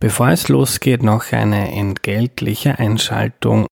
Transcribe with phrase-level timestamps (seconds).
[0.00, 3.66] Bevor es losgeht, noch eine entgeltliche Einschaltung.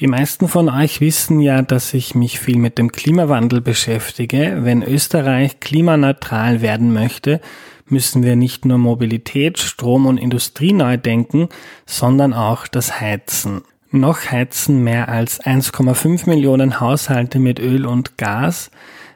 [0.00, 4.60] Die meisten von euch wissen ja, dass ich mich viel mit dem Klimawandel beschäftige.
[4.62, 7.40] Wenn Österreich klimaneutral werden möchte,
[7.86, 11.48] müssen wir nicht nur Mobilität, Strom und Industrie neu denken,
[11.86, 13.62] sondern auch das Heizen.
[13.90, 18.70] Noch heizen mehr als 1,5 Millionen Haushalte mit Öl und Gas.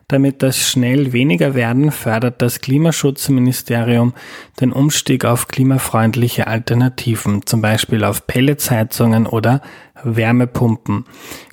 [0.09, 4.13] Damit das schnell weniger werden, fördert das Klimaschutzministerium
[4.61, 9.63] den Umstieg auf klimafreundliche Alternativen, zum Beispiel auf Pelletsheizungen oder
[10.03, 11.07] Wärmepumpen.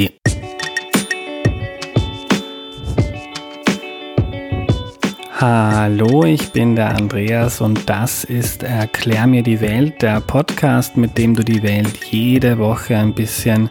[5.40, 11.16] Hallo, ich bin der Andreas und das ist Erklär mir die Welt, der Podcast, mit
[11.16, 13.70] dem du die Welt jede Woche ein bisschen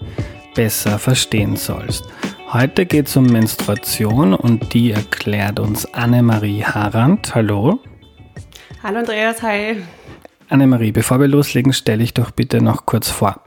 [0.56, 2.06] besser verstehen sollst.
[2.54, 7.36] Heute geht es um Menstruation und die erklärt uns Annemarie Harand.
[7.36, 7.80] Hallo.
[8.82, 9.84] Hallo Andreas, hi.
[10.48, 13.42] Annemarie, bevor wir loslegen, stelle ich doch bitte noch kurz vor.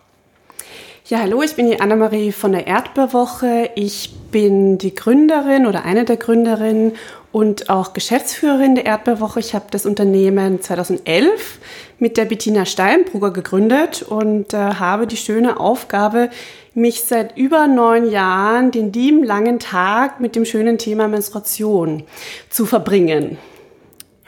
[1.07, 3.71] Ja, hallo, ich bin die Annemarie von der Erdbeerwoche.
[3.75, 6.93] Ich bin die Gründerin oder eine der Gründerinnen
[7.33, 9.41] und auch Geschäftsführerin der Erdbeerwoche.
[9.41, 11.59] Ich habe das Unternehmen 2011
[11.99, 16.29] mit der Bettina Steinbrugger gegründet und äh, habe die schöne Aufgabe,
[16.75, 22.05] mich seit über neun Jahren den lieben langen Tag mit dem schönen Thema Menstruation
[22.49, 23.39] zu verbringen.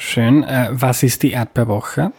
[0.04, 0.42] Schön.
[0.42, 2.10] Äh, was ist die Erdbeerwoche?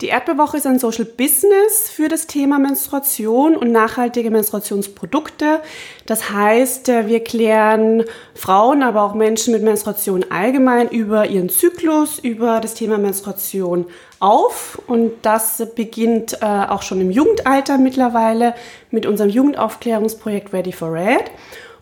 [0.00, 5.60] Die Erdbeerwoche ist ein Social Business für das Thema Menstruation und nachhaltige Menstruationsprodukte.
[6.04, 8.02] Das heißt, äh, wir klären
[8.34, 13.86] Frauen, aber auch Menschen mit Menstruation allgemein über ihren Zyklus, über das Thema Menstruation
[14.18, 14.82] auf.
[14.88, 18.54] Und das beginnt äh, auch schon im Jugendalter mittlerweile
[18.90, 21.30] mit unserem Jugendaufklärungsprojekt Ready for Red.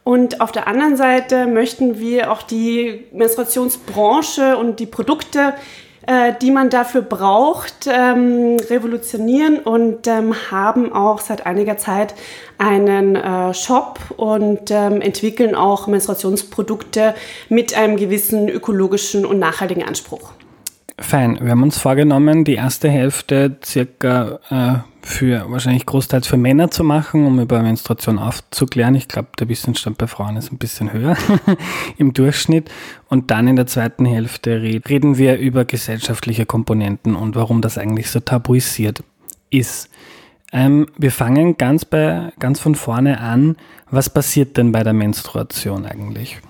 [0.07, 5.53] Und auf der anderen Seite möchten wir auch die Menstruationsbranche und die Produkte,
[6.07, 12.15] äh, die man dafür braucht, ähm, revolutionieren und ähm, haben auch seit einiger Zeit
[12.57, 17.17] einen äh, Shop und ähm, entwickeln auch Menstruationsprodukte
[17.49, 20.31] mit einem gewissen ökologischen und nachhaltigen Anspruch.
[21.01, 21.41] Fein.
[21.43, 26.83] Wir haben uns vorgenommen, die erste Hälfte circa äh, für wahrscheinlich großteils für Männer zu
[26.83, 28.97] machen, um über Menstruation aufzuklären.
[28.97, 31.17] Ich glaube, der Wissensstand bei Frauen ist ein bisschen höher
[31.97, 32.71] im Durchschnitt.
[33.09, 38.11] Und dann in der zweiten Hälfte reden wir über gesellschaftliche Komponenten und warum das eigentlich
[38.11, 39.05] so tabuisiert
[39.49, 39.91] ist.
[40.53, 43.57] Ähm, wir fangen ganz, bei, ganz von vorne an.
[43.91, 46.41] Was passiert denn bei der Menstruation eigentlich?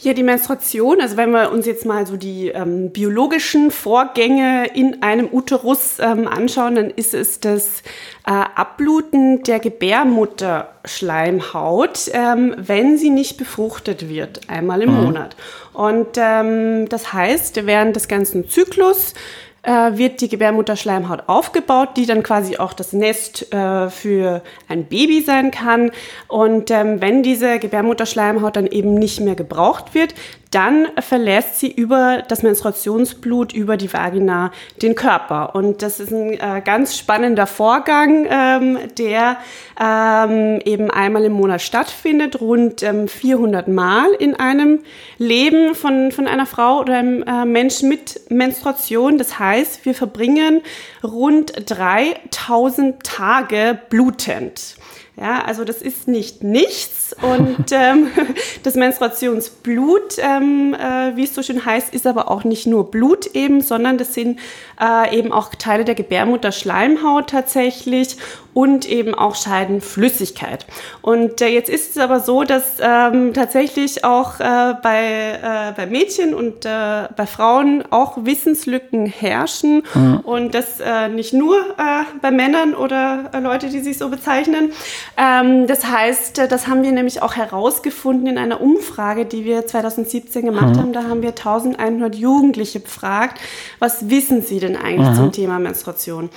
[0.00, 5.02] Ja, die Menstruation, also wenn wir uns jetzt mal so die ähm, biologischen Vorgänge in
[5.02, 7.82] einem Uterus ähm, anschauen, dann ist es das
[8.24, 15.02] äh, Abbluten der Gebärmutterschleimhaut, ähm, wenn sie nicht befruchtet wird, einmal im mhm.
[15.02, 15.34] Monat.
[15.72, 19.14] Und ähm, das heißt, während des ganzen Zyklus
[19.62, 25.20] äh, wird die Gebärmutterschleimhaut aufgebaut, die dann quasi auch das Nest äh, für ein Baby
[25.20, 25.90] sein kann.
[26.28, 30.14] Und ähm, wenn diese Gebärmutterschleimhaut dann eben nicht mehr gebraucht wird,
[30.50, 34.50] dann verlässt sie über das Menstruationsblut, über die Vagina
[34.80, 35.54] den Körper.
[35.54, 39.36] Und das ist ein äh, ganz spannender Vorgang, ähm, der
[39.80, 44.80] ähm, eben einmal im Monat stattfindet, rund ähm, 400 Mal in einem
[45.18, 49.18] Leben von, von einer Frau oder einem äh, Menschen mit Menstruation.
[49.18, 50.62] Das heißt, wir verbringen
[51.02, 54.77] rund 3000 Tage blutend.
[55.20, 58.08] Ja, also das ist nicht nichts und ähm,
[58.62, 63.26] das Menstruationsblut, ähm, äh, wie es so schön heißt, ist aber auch nicht nur Blut
[63.34, 64.38] eben, sondern das sind
[64.80, 68.16] äh, eben auch Teile der Gebärmutterschleimhaut tatsächlich
[68.58, 70.66] und eben auch Scheidenflüssigkeit.
[71.00, 75.86] Und äh, jetzt ist es aber so, dass ähm, tatsächlich auch äh, bei, äh, bei
[75.86, 80.20] Mädchen und äh, bei Frauen auch Wissenslücken herrschen mhm.
[80.24, 84.72] und das äh, nicht nur äh, bei Männern oder äh, Leute, die sich so bezeichnen.
[85.16, 89.68] Ähm, das heißt, äh, das haben wir nämlich auch herausgefunden in einer Umfrage, die wir
[89.68, 90.80] 2017 gemacht mhm.
[90.80, 90.92] haben.
[90.92, 93.38] Da haben wir 1100 Jugendliche befragt,
[93.78, 95.14] was wissen sie denn eigentlich mhm.
[95.14, 96.28] zum Thema Menstruation?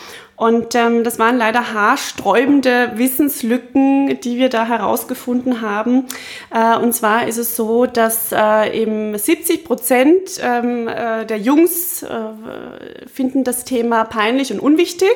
[0.42, 6.08] Und ähm, das waren leider haarsträubende Wissenslücken, die wir da herausgefunden haben.
[6.52, 12.02] Äh, und zwar ist es so, dass äh, eben 70 Prozent ähm, äh, der Jungs
[12.02, 12.08] äh,
[13.06, 15.14] finden das Thema peinlich und unwichtig.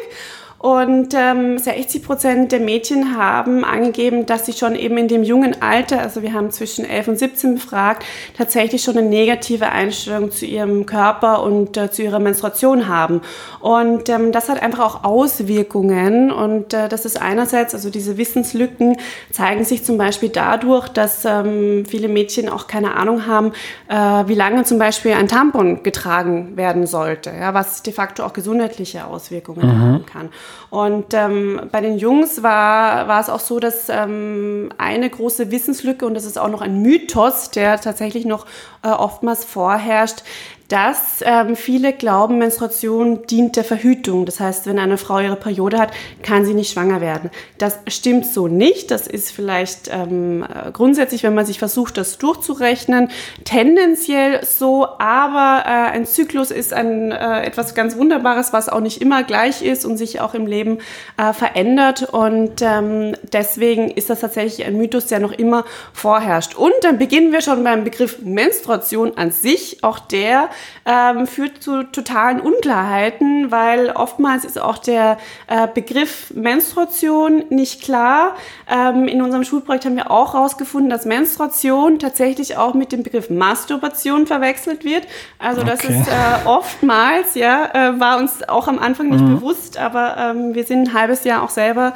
[0.57, 5.61] Und ähm, 60 Prozent der Mädchen haben angegeben, dass sie schon eben in dem jungen
[5.61, 8.03] Alter, also wir haben zwischen 11 und 17 befragt,
[8.35, 13.21] tatsächlich schon eine negative Einstellung zu ihrem Körper und äh, zu ihrer Menstruation haben.
[13.59, 16.31] Und ähm, das hat einfach auch Auswirkungen.
[16.31, 18.97] Und äh, das ist einerseits, also diese Wissenslücken
[19.31, 23.51] zeigen sich zum Beispiel dadurch, dass ähm, viele Mädchen auch keine Ahnung haben,
[23.87, 28.33] äh, wie lange zum Beispiel ein Tampon getragen werden sollte, ja, was de facto auch
[28.33, 29.79] gesundheitliche Auswirkungen mhm.
[29.79, 30.29] haben kann.
[30.69, 36.05] Und ähm, bei den Jungs war, war es auch so, dass ähm, eine große Wissenslücke,
[36.05, 38.45] und das ist auch noch ein Mythos, der tatsächlich noch
[38.83, 40.23] äh, oftmals vorherrscht,
[40.67, 44.25] dass ähm, viele glauben, Menstruation dient der Verhütung.
[44.25, 45.91] Das heißt, wenn eine Frau ihre Periode hat,
[46.23, 47.29] kann sie nicht schwanger werden.
[47.59, 48.89] Das stimmt so nicht.
[48.89, 53.09] Das ist vielleicht ähm, äh, grundsätzlich, wenn man sich versucht, das durchzurechnen,
[53.43, 54.87] tendenziell so.
[54.97, 59.61] Aber äh, ein Zyklus ist ein, äh, etwas ganz Wunderbares, was auch nicht immer gleich
[59.61, 60.79] ist und sich auch im Leben
[61.17, 62.09] äh, verändert.
[62.11, 65.63] Und ähm, deswegen ist das tatsächlich ein Mythos, der noch immer
[65.93, 66.55] vorherrscht.
[66.55, 69.83] Und dann beginnen wir schon beim Begriff Menstruation an sich.
[69.83, 70.49] Auch der
[70.85, 75.17] ähm, führt zu totalen Unklarheiten, weil oftmals ist auch der
[75.47, 78.35] äh, Begriff Menstruation nicht klar.
[78.69, 83.29] Ähm, in unserem Schulprojekt haben wir auch herausgefunden, dass Menstruation tatsächlich auch mit dem Begriff
[83.29, 85.07] Masturbation verwechselt wird.
[85.39, 85.71] Also okay.
[85.71, 89.35] das ist äh, oftmals, ja, äh, war uns auch am Anfang nicht mhm.
[89.35, 91.93] bewusst, aber ähm, wir sind ein halbes Jahr auch selber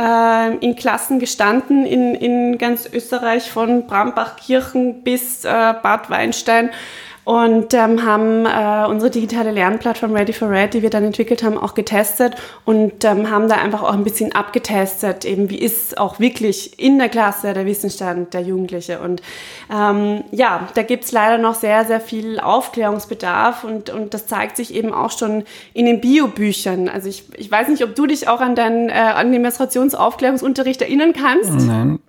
[0.00, 6.70] äh, in Klassen gestanden in, in ganz Österreich von Brambachkirchen bis äh, Bad Weinstein
[7.30, 11.56] und ähm, haben äh, unsere digitale Lernplattform Ready for Red, die wir dann entwickelt haben,
[11.56, 12.34] auch getestet
[12.64, 16.98] und ähm, haben da einfach auch ein bisschen abgetestet, eben wie ist auch wirklich in
[16.98, 18.98] der Klasse der Wissensstand der Jugendliche.
[18.98, 19.22] Und
[19.72, 24.74] ähm, ja, da gibt's leider noch sehr, sehr viel Aufklärungsbedarf und, und das zeigt sich
[24.74, 26.88] eben auch schon in den Biobüchern.
[26.88, 30.82] Also ich, ich weiß nicht, ob du dich auch an, deinen, äh, an den Menstruationsaufklärungsunterricht
[30.82, 31.64] erinnern kannst.
[31.64, 32.00] Nein.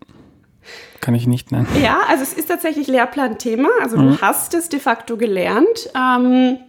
[1.00, 1.68] Kann ich nicht nennen.
[1.82, 3.70] Ja, also es ist tatsächlich Lehrplanthema.
[3.82, 4.12] Also mhm.
[4.12, 5.90] du hast es de facto gelernt.
[5.96, 6.60] Ähm,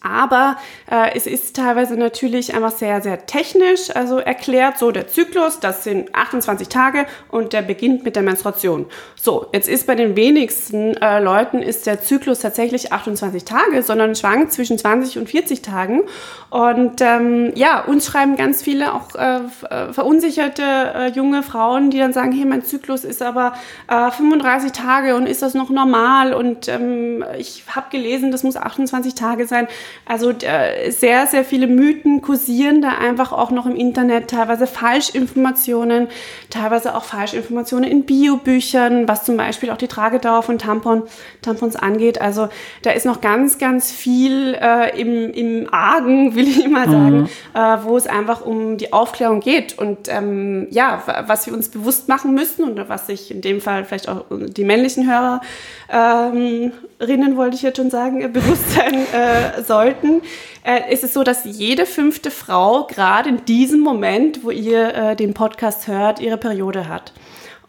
[0.00, 0.56] aber
[0.90, 5.84] äh, es ist teilweise natürlich einfach sehr, sehr technisch, also erklärt, so der Zyklus, das
[5.84, 8.86] sind 28 Tage und der beginnt mit der Menstruation.
[9.14, 14.14] So, jetzt ist bei den wenigsten äh, Leuten ist der Zyklus tatsächlich 28 Tage, sondern
[14.16, 16.02] schwankt zwischen 20 und 40 Tagen.
[16.50, 19.36] Und ähm, ja, uns schreiben ganz viele auch äh,
[19.70, 23.54] äh verunsicherte äh, junge Frauen, die dann sagen, hey, mein Zyklus ist aber
[23.88, 26.34] 35 äh, Tage und ist das noch normal?
[26.34, 29.68] Und ähm, ich habe gelesen, das muss 28 Tage sein.
[30.04, 36.08] Also äh, sehr, sehr viele Mythen kursieren da einfach auch noch im Internet, teilweise Falschinformationen,
[36.50, 41.04] teilweise auch Falschinformationen in Biobüchern, was zum Beispiel auch die Tragedauer von Tampon,
[41.40, 42.20] Tampons angeht.
[42.20, 42.48] Also
[42.82, 47.28] da ist noch ganz, ganz viel äh, im, im Argen, will ich mal sagen, mhm.
[47.54, 49.78] äh, wo es einfach um die Aufklärung geht.
[49.78, 53.84] Und ähm, ja, was wir uns bewusst machen müssen und was sich in dem Fall
[53.84, 55.40] vielleicht auch die männlichen Hörer
[55.92, 56.72] ähm,
[57.36, 60.22] wollte ich jetzt schon sagen, bewusst sein äh, sollten,
[60.64, 65.16] äh, ist es so, dass jede fünfte Frau gerade in diesem Moment, wo ihr äh,
[65.16, 67.12] den Podcast hört, ihre Periode hat.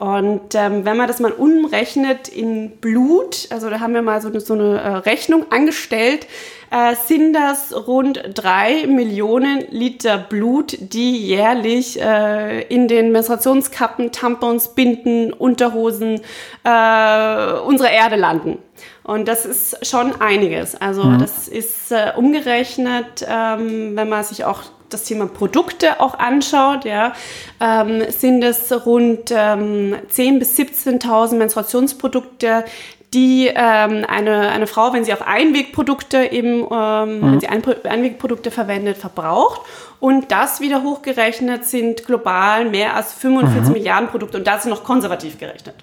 [0.03, 4.27] Und ähm, wenn man das mal umrechnet in Blut, also da haben wir mal so
[4.27, 6.27] eine, so eine äh, Rechnung angestellt,
[6.71, 14.75] äh, sind das rund drei Millionen Liter Blut, die jährlich äh, in den Menstruationskappen, Tampons,
[14.75, 16.19] Binden, Unterhosen
[16.65, 18.57] äh, unserer Erde landen.
[19.03, 20.75] Und das ist schon einiges.
[20.75, 21.19] Also mhm.
[21.19, 27.13] das ist äh, umgerechnet, ähm, wenn man sich auch das Thema Produkte auch anschaut, ja,
[27.59, 32.65] ähm, sind es rund ähm, 10.000 bis 17.000 Menstruationsprodukte,
[33.13, 37.21] die ähm, eine, eine Frau, wenn sie auf Einwegprodukte eben, ähm, mhm.
[37.21, 39.61] wenn sie Einwegprodukte verwendet, verbraucht.
[39.99, 43.73] Und das wieder hochgerechnet sind global mehr als 45 mhm.
[43.73, 45.75] Milliarden Produkte und das noch konservativ gerechnet.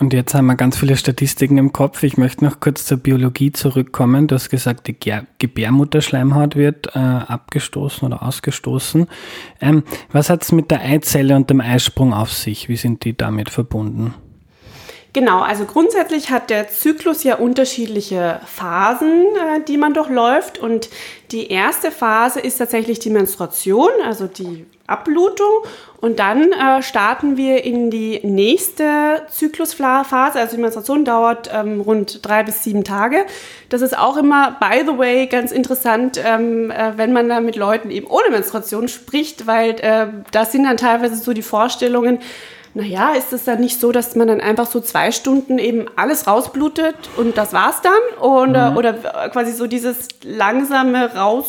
[0.00, 2.04] Und jetzt haben wir ganz viele Statistiken im Kopf.
[2.04, 4.28] Ich möchte noch kurz zur Biologie zurückkommen.
[4.28, 4.96] Du hast gesagt, die
[5.38, 9.08] Gebärmutterschleimhaut wird äh, abgestoßen oder ausgestoßen.
[9.60, 12.68] Ähm, was hat es mit der Eizelle und dem Eisprung auf sich?
[12.68, 14.14] Wie sind die damit verbunden?
[15.14, 20.58] Genau, also grundsätzlich hat der Zyklus ja unterschiedliche Phasen, äh, die man durchläuft.
[20.58, 20.90] Und
[21.32, 25.64] die erste Phase ist tatsächlich die Menstruation, also die Abblutung.
[26.00, 30.38] Und dann äh, starten wir in die nächste Zyklusphase.
[30.38, 33.24] Also die Menstruation dauert ähm, rund drei bis sieben Tage.
[33.68, 37.56] Das ist auch immer, by the way, ganz interessant, ähm, äh, wenn man da mit
[37.56, 42.20] Leuten eben ohne Menstruation spricht, weil äh, da sind dann teilweise so die Vorstellungen,
[42.74, 46.28] naja, ist es dann nicht so, dass man dann einfach so zwei Stunden eben alles
[46.28, 48.20] rausblutet und das war's dann?
[48.20, 48.76] Oder, mhm.
[48.76, 48.92] oder
[49.32, 51.46] quasi so dieses langsame Raus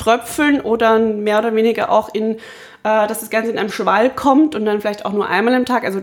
[0.00, 2.38] Tröpfeln oder mehr oder weniger auch in, äh,
[2.82, 5.84] dass das Ganze in einem Schwall kommt und dann vielleicht auch nur einmal am Tag.
[5.84, 6.00] Also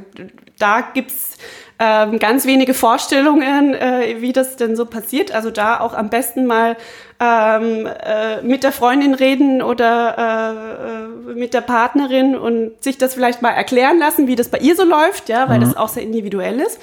[0.60, 1.38] da gibt's
[1.80, 5.32] ähm, ganz wenige Vorstellungen, äh, wie das denn so passiert.
[5.32, 6.76] Also da auch am besten mal
[7.20, 13.42] ähm, äh, mit der Freundin reden oder äh, mit der Partnerin und sich das vielleicht
[13.42, 15.66] mal erklären lassen, wie das bei ihr so läuft, ja, weil mhm.
[15.66, 16.80] das auch sehr individuell ist.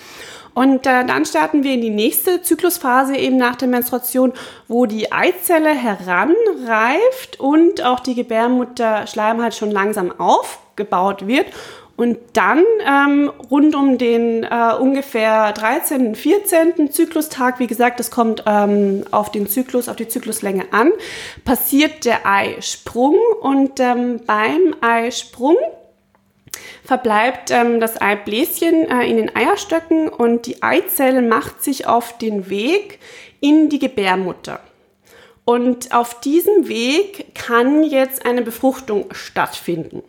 [0.55, 4.33] Und äh, dann starten wir in die nächste Zyklusphase eben nach der Menstruation,
[4.69, 11.47] wo die Eizelle heranreift und auch die Gebärmutterschleimhaut schon langsam aufgebaut wird.
[11.97, 16.91] Und dann ähm, rund um den äh, ungefähr 13., 14.
[16.91, 20.91] Zyklustag, wie gesagt, das kommt ähm, auf den Zyklus, auf die Zykluslänge an,
[21.45, 23.17] passiert der Eisprung.
[23.41, 25.57] Und ähm, beim Eisprung
[26.85, 32.49] verbleibt ähm, das Eibläschen äh, in den Eierstöcken und die Eizelle macht sich auf den
[32.51, 32.99] Weg
[33.41, 34.61] in die Gebärmutter.
[35.47, 40.03] Und auf diesem Weg kann jetzt eine Befruchtung stattfinden.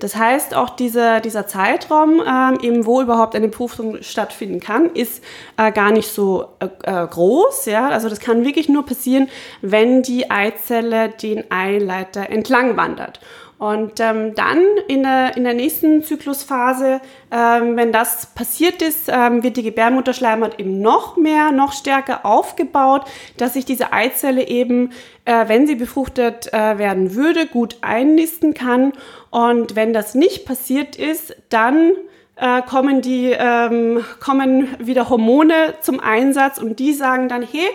[0.00, 5.22] Das heißt, auch dieser, dieser Zeitraum, äh, eben wo überhaupt eine Befruchtung stattfinden kann, ist
[5.56, 7.66] äh, gar nicht so äh, äh, groß.
[7.66, 7.88] Ja?
[7.88, 9.28] Also das kann wirklich nur passieren,
[9.62, 13.20] wenn die Eizelle den Eileiter entlang wandert.
[13.60, 19.42] Und ähm, dann in der, in der nächsten Zyklusphase, ähm, wenn das passiert ist, ähm,
[19.42, 23.02] wird die Gebärmutterschleimhaut eben noch mehr, noch stärker aufgebaut,
[23.36, 24.92] dass sich diese Eizelle eben,
[25.26, 28.94] äh, wenn sie befruchtet äh, werden würde, gut einnisten kann.
[29.28, 31.92] Und wenn das nicht passiert ist, dann
[32.36, 37.68] äh, kommen die ähm, kommen wieder Hormone zum Einsatz und die sagen dann, hey,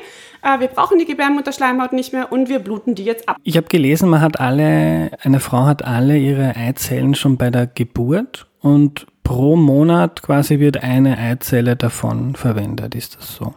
[0.45, 3.37] äh, wir brauchen die Gebärmutterschleimhaut nicht mehr und wir bluten die jetzt ab.
[3.43, 7.67] Ich habe gelesen, man hat alle, eine Frau hat alle ihre Eizellen schon bei der
[7.67, 12.95] Geburt und pro Monat quasi wird eine Eizelle davon verwendet.
[12.95, 13.53] Ist das so?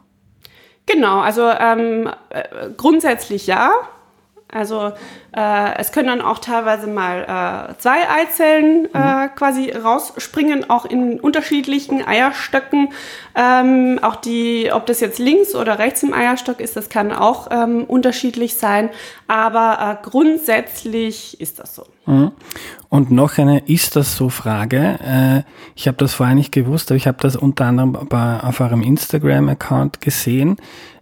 [0.87, 3.71] Genau, also ähm, äh, grundsätzlich ja.
[4.50, 4.93] Also
[5.33, 9.35] äh, es können dann auch teilweise mal äh, zwei Eizellen äh, mhm.
[9.35, 12.88] quasi rausspringen, auch in unterschiedlichen Eierstöcken.
[13.35, 17.49] Ähm, auch die, ob das jetzt links oder rechts im Eierstock ist, das kann auch
[17.50, 18.88] ähm, unterschiedlich sein.
[19.26, 21.85] Aber äh, grundsätzlich ist das so.
[22.07, 22.33] Mhm.
[22.88, 24.99] Und noch eine Ist das so Frage.
[25.05, 25.43] Äh,
[25.75, 28.83] ich habe das vorher nicht gewusst, aber ich habe das unter anderem bei, auf eurem
[28.83, 30.57] Instagram-Account gesehen.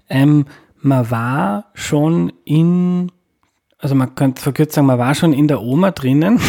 [0.08, 0.46] Ähm,
[0.82, 3.12] man war schon in
[3.78, 6.40] also man könnte verkürzt sagen, man war schon in der Oma drinnen,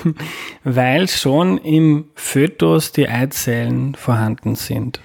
[0.64, 5.00] weil schon im Fötus die Eizellen vorhanden sind.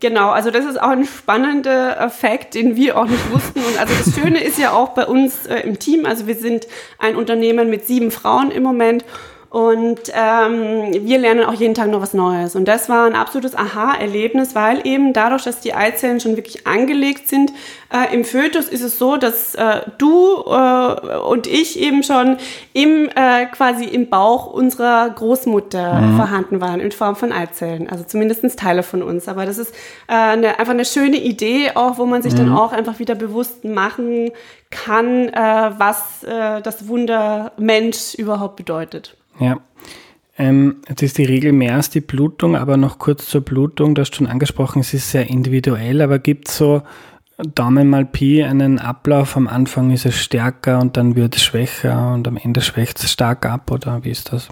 [0.00, 3.58] Genau, also das ist auch ein spannender Effekt, den wir auch nicht wussten.
[3.58, 6.68] Und also das Schöne ist ja auch bei uns äh, im Team, also wir sind
[6.98, 9.04] ein Unternehmen mit sieben Frauen im Moment
[9.50, 12.54] und ähm, wir lernen auch jeden Tag noch was Neues.
[12.54, 17.28] Und das war ein absolutes Aha-Erlebnis, weil eben dadurch, dass die Eizellen schon wirklich angelegt
[17.28, 17.52] sind,
[17.90, 22.36] äh, im Fötus ist es so, dass äh, du äh, und ich eben schon
[22.74, 26.16] im äh, quasi im Bauch unserer Großmutter mhm.
[26.16, 27.88] vorhanden waren in Form von Eizellen.
[27.88, 29.28] Also zumindest Teile von uns.
[29.28, 29.74] Aber das ist
[30.08, 32.38] äh, eine, einfach eine schöne Idee, auch wo man sich mhm.
[32.38, 34.30] dann auch einfach wieder bewusst machen
[34.70, 39.17] kann, äh, was äh, das Wunder Mensch überhaupt bedeutet.
[39.38, 39.58] Ja.
[40.38, 44.02] Ähm, jetzt ist die Regel mehr als die Blutung, aber noch kurz zur Blutung, du
[44.02, 46.82] hast schon angesprochen, es ist sehr individuell, aber gibt es so
[47.54, 52.12] Daumen mal Pi einen Ablauf, am Anfang ist es stärker und dann wird es schwächer
[52.12, 54.48] und am Ende schwächt es stark ab oder wie ist das?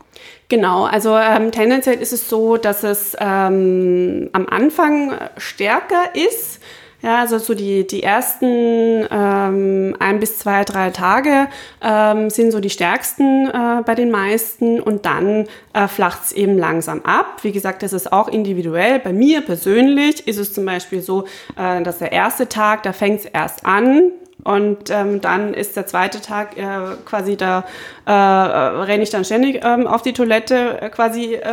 [0.49, 6.56] Genau, also ähm, tendenziell ist es so, dass es ähm, am Anfang stärker ist
[7.03, 11.49] ja, also so die, die ersten ähm, ein bis zwei, drei Tage
[11.83, 16.59] ähm, sind so die stärksten äh, bei den meisten und dann äh, flacht es eben
[16.59, 17.39] langsam ab.
[17.43, 18.99] Wie gesagt, das ist auch individuell.
[18.99, 21.27] Bei mir persönlich ist es zum Beispiel so,
[21.57, 24.13] äh, dass der erste Tag, da fängt es erst an,
[24.47, 26.63] und ähm, dann ist der zweite Tag äh,
[27.05, 27.65] quasi da,
[28.07, 31.51] äh, renne ich dann ständig ähm, auf die Toilette äh, quasi, äh,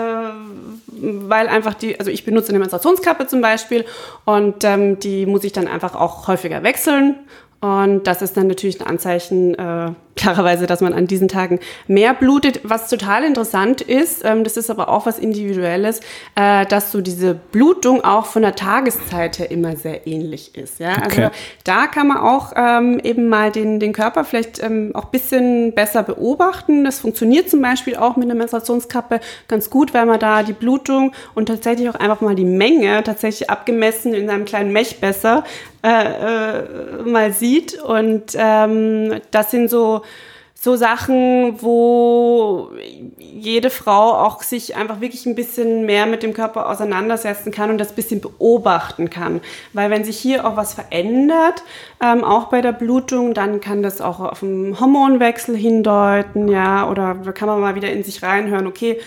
[0.86, 3.84] weil einfach die, also ich benutze eine Menstruationskappe zum Beispiel
[4.26, 7.16] und ähm, die muss ich dann einfach auch häufiger wechseln
[7.64, 12.14] und das ist dann natürlich ein Anzeichen, äh, klarerweise, dass man an diesen Tagen mehr
[12.14, 12.60] blutet.
[12.64, 16.02] Was total interessant ist, ähm, das ist aber auch was Individuelles,
[16.36, 20.82] äh, dass so diese Blutung auch von der Tageszeit her immer sehr ähnlich ist.
[20.82, 20.90] Ja?
[20.90, 21.22] Also okay.
[21.24, 25.74] Also da kann man auch ähm, eben mal den, den Körper vielleicht ähm, auch bisschen
[25.74, 26.84] besser beobachten.
[26.84, 31.14] Das funktioniert zum Beispiel auch mit einer Menstruationskappe ganz gut, weil man da die Blutung
[31.34, 35.46] und tatsächlich auch einfach mal die Menge tatsächlich abgemessen in einem kleinen Mechbesser
[35.84, 37.82] äh, äh, mal sieht.
[37.82, 40.02] Und ähm, das sind so
[40.64, 42.72] so Sachen, wo
[43.18, 47.80] jede Frau auch sich einfach wirklich ein bisschen mehr mit dem Körper auseinandersetzen kann und
[47.80, 49.42] das bisschen beobachten kann.
[49.74, 51.64] Weil wenn sich hier auch was verändert,
[52.02, 57.16] ähm, auch bei der Blutung, dann kann das auch auf einen Hormonwechsel hindeuten, ja, oder
[57.34, 59.02] kann man mal wieder in sich reinhören, okay,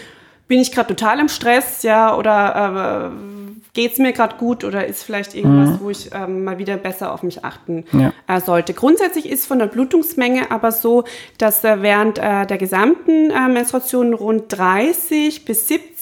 [0.49, 3.36] bin ich gerade total im Stress, ja, oder äh,
[3.77, 5.85] geht es mir gerade gut oder ist vielleicht irgendwas, mhm.
[5.85, 8.15] wo ich ähm, mal wieder besser auf mich achten ja.
[8.27, 8.73] äh, sollte.
[8.73, 11.05] Grundsätzlich ist von der Blutungsmenge aber so,
[11.37, 15.96] dass äh, während äh, der gesamten äh, Menstruation rund 30 bis 70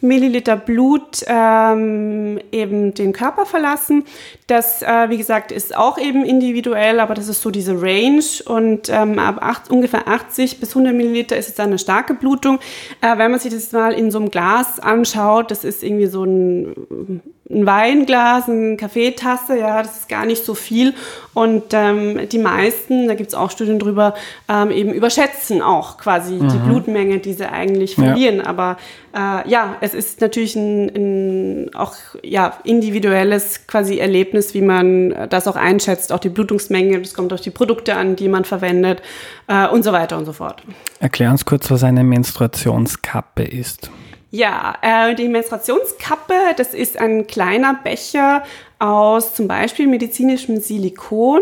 [0.00, 4.04] Milliliter Blut ähm, eben den Körper verlassen.
[4.46, 8.88] Das, äh, wie gesagt, ist auch eben individuell, aber das ist so diese Range und
[8.88, 12.58] ähm, ab acht, ungefähr 80 bis 100 Milliliter ist es dann eine starke Blutung.
[13.00, 16.24] Äh, wenn man sich das mal in so einem Glas anschaut, das ist irgendwie so
[16.24, 20.94] ein ein Weinglas, eine Kaffeetasse, ja, das ist gar nicht so viel.
[21.32, 24.14] Und ähm, die meisten, da gibt es auch Studien drüber,
[24.48, 26.48] ähm, eben überschätzen auch quasi mhm.
[26.48, 28.38] die Blutmenge, die sie eigentlich verlieren.
[28.38, 28.46] Ja.
[28.46, 28.76] Aber
[29.14, 35.48] äh, ja, es ist natürlich ein, ein auch ja, individuelles quasi Erlebnis, wie man das
[35.48, 39.00] auch einschätzt, auch die Blutungsmenge, das kommt auf die Produkte an, die man verwendet
[39.46, 40.62] äh, und so weiter und so fort.
[41.00, 43.90] Erklär uns kurz, was eine Menstruationskappe ist.
[44.30, 48.42] Ja, äh, die Menstruationskappe, das ist ein kleiner Becher
[48.78, 51.40] aus zum Beispiel medizinischem Silikon,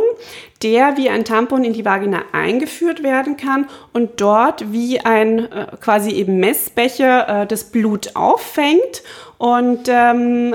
[0.62, 5.66] der wie ein Tampon in die Vagina eingeführt werden kann und dort wie ein äh,
[5.80, 9.02] quasi eben Messbecher äh, das Blut auffängt.
[9.38, 10.54] Und ähm,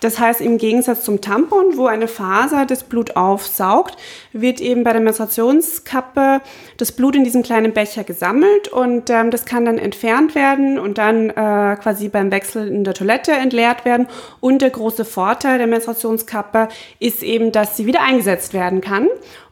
[0.00, 3.96] das heißt, im Gegensatz zum Tampon, wo eine Faser das Blut aufsaugt,
[4.32, 6.40] wird eben bei der Menstruationskappe
[6.76, 10.98] das Blut in diesem kleinen Becher gesammelt und ähm, das kann dann entfernt werden und
[10.98, 14.06] dann äh, quasi beim Wechsel in der Toilette entleert werden.
[14.40, 16.68] Und der große Vorteil der Menstruationskappe
[17.00, 19.08] ist eben, dass sie wieder eingesetzt werden kann.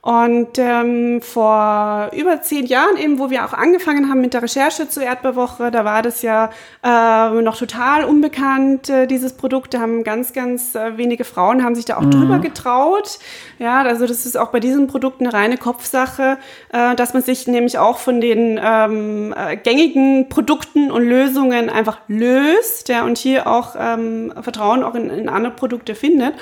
[0.07, 4.89] Und ähm, vor über zehn Jahren eben, wo wir auch angefangen haben mit der Recherche
[4.89, 6.51] zur Erdbeerwoche, da war das ja
[6.85, 9.75] äh, noch total unbekannt, äh, dieses Produkt.
[9.75, 12.13] Da haben ganz, ganz äh, wenige Frauen haben sich da auch mhm.
[12.13, 13.19] drüber getraut.
[13.59, 16.39] Ja, also das ist auch bei diesem Produkt eine reine Kopfsache,
[16.73, 21.99] äh, dass man sich nämlich auch von den ähm, äh, gängigen Produkten und Lösungen einfach
[22.07, 26.35] löst, ja, und hier auch ähm, Vertrauen auch in, in andere Produkte findet.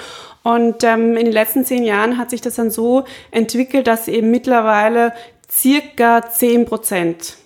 [0.44, 4.30] Und ähm, in den letzten zehn Jahren hat sich das dann so entwickelt, dass eben
[4.30, 5.12] mittlerweile
[5.50, 7.38] circa zehn Prozent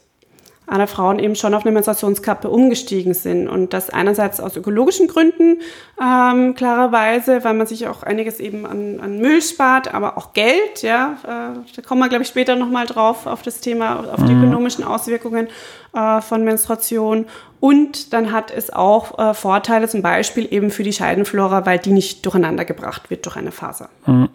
[0.69, 3.49] aller Frauen eben schon auf eine Menstruationskappe umgestiegen sind.
[3.49, 5.61] Und das einerseits aus ökologischen Gründen,
[6.01, 10.83] ähm, klarerweise, weil man sich auch einiges eben an, an Müll spart, aber auch Geld,
[10.83, 11.17] ja.
[11.25, 14.45] Äh, da kommen wir, glaube ich, später nochmal drauf auf das Thema, auf die mhm.
[14.45, 15.49] ökonomischen Auswirkungen
[15.95, 17.27] äh, von Menstruation.
[17.61, 21.91] Und dann hat es auch äh, Vorteile, zum Beispiel eben für die Scheidenflora, weil die
[21.91, 23.89] nicht durcheinander gebracht wird durch eine Faser.
[24.07, 24.29] Mhm.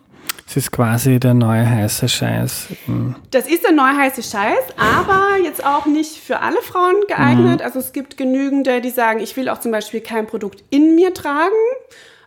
[0.48, 2.68] Es ist quasi der neue heiße Scheiß.
[3.32, 7.60] Das ist der neue heiße Scheiß, aber jetzt auch nicht für alle Frauen geeignet.
[7.60, 7.66] Mhm.
[7.66, 11.14] Also es gibt genügende, die sagen, ich will auch zum Beispiel kein Produkt in mir
[11.14, 11.56] tragen.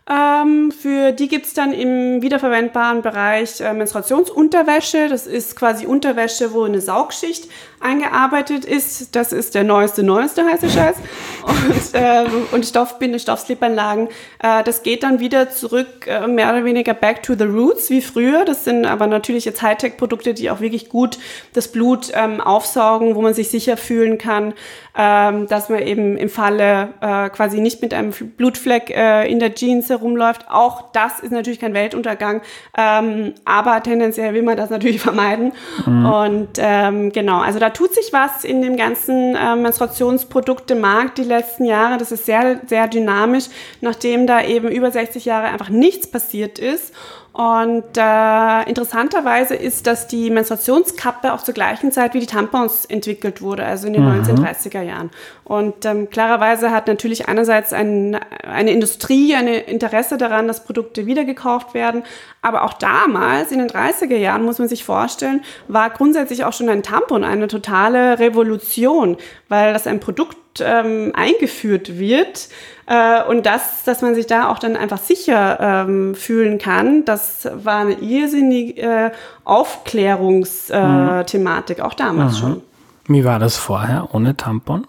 [0.09, 5.09] Ähm, für die gibt's dann im wiederverwendbaren Bereich äh, Menstruationsunterwäsche.
[5.09, 7.49] Das ist quasi Unterwäsche, wo eine Saugschicht
[7.81, 9.15] eingearbeitet ist.
[9.15, 10.95] Das ist der neueste, neueste heiße Scheiß.
[11.43, 14.07] Und, äh, und Stoffbinde, Stoffslipanlagen.
[14.39, 18.01] Äh, das geht dann wieder zurück, äh, mehr oder weniger back to the roots, wie
[18.01, 18.45] früher.
[18.45, 21.19] Das sind aber natürlich jetzt Hightech-Produkte, die auch wirklich gut
[21.51, 24.53] das Blut ähm, aufsaugen, wo man sich sicher fühlen kann,
[24.97, 29.53] ähm, dass man eben im Falle äh, quasi nicht mit einem Blutfleck äh, in der
[29.53, 30.45] Jeans herumläuft.
[30.49, 32.41] Auch das ist natürlich kein Weltuntergang,
[32.75, 35.53] ähm, aber tendenziell will man das natürlich vermeiden.
[35.85, 36.05] Mhm.
[36.05, 41.65] Und ähm, genau, also da tut sich was in dem ganzen äh, Menstruationsproduktemarkt die letzten
[41.65, 41.97] Jahre.
[41.99, 43.45] Das ist sehr, sehr dynamisch,
[43.81, 46.93] nachdem da eben über 60 Jahre einfach nichts passiert ist.
[47.37, 53.43] Und äh, interessanterweise ist, dass die Menstruationskappe auch zur gleichen Zeit wie die Tampons entwickelt
[53.43, 54.23] wurde, also in den mhm.
[54.23, 55.11] 1930er Jahren.
[55.43, 61.75] Und ähm, klarerweise hat natürlich einerseits ein, eine Industrie ein Interesse daran, dass Produkte wiedergekauft
[61.75, 62.01] werden.
[62.41, 66.69] Aber auch damals, in den 30er Jahren, muss man sich vorstellen, war grundsätzlich auch schon
[66.69, 69.15] ein Tampon eine totale Revolution,
[69.47, 72.49] weil das ein Produkt ähm, eingeführt wird,
[72.87, 77.47] äh, und das, dass man sich da auch dann einfach sicher ähm, fühlen kann, das
[77.53, 79.11] war eine irrsinnige äh,
[79.43, 82.39] Aufklärungsthematik, äh, auch damals mhm.
[82.39, 82.61] schon.
[83.07, 84.87] Wie war das vorher ohne Tampon?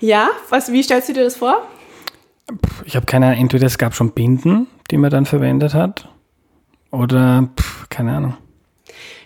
[0.00, 1.62] Ja, was, wie stellst du dir das vor?
[2.84, 6.08] Ich habe keine Ahnung, entweder es gab schon Binden, die man dann verwendet hat,
[6.90, 8.38] oder pff, keine Ahnung.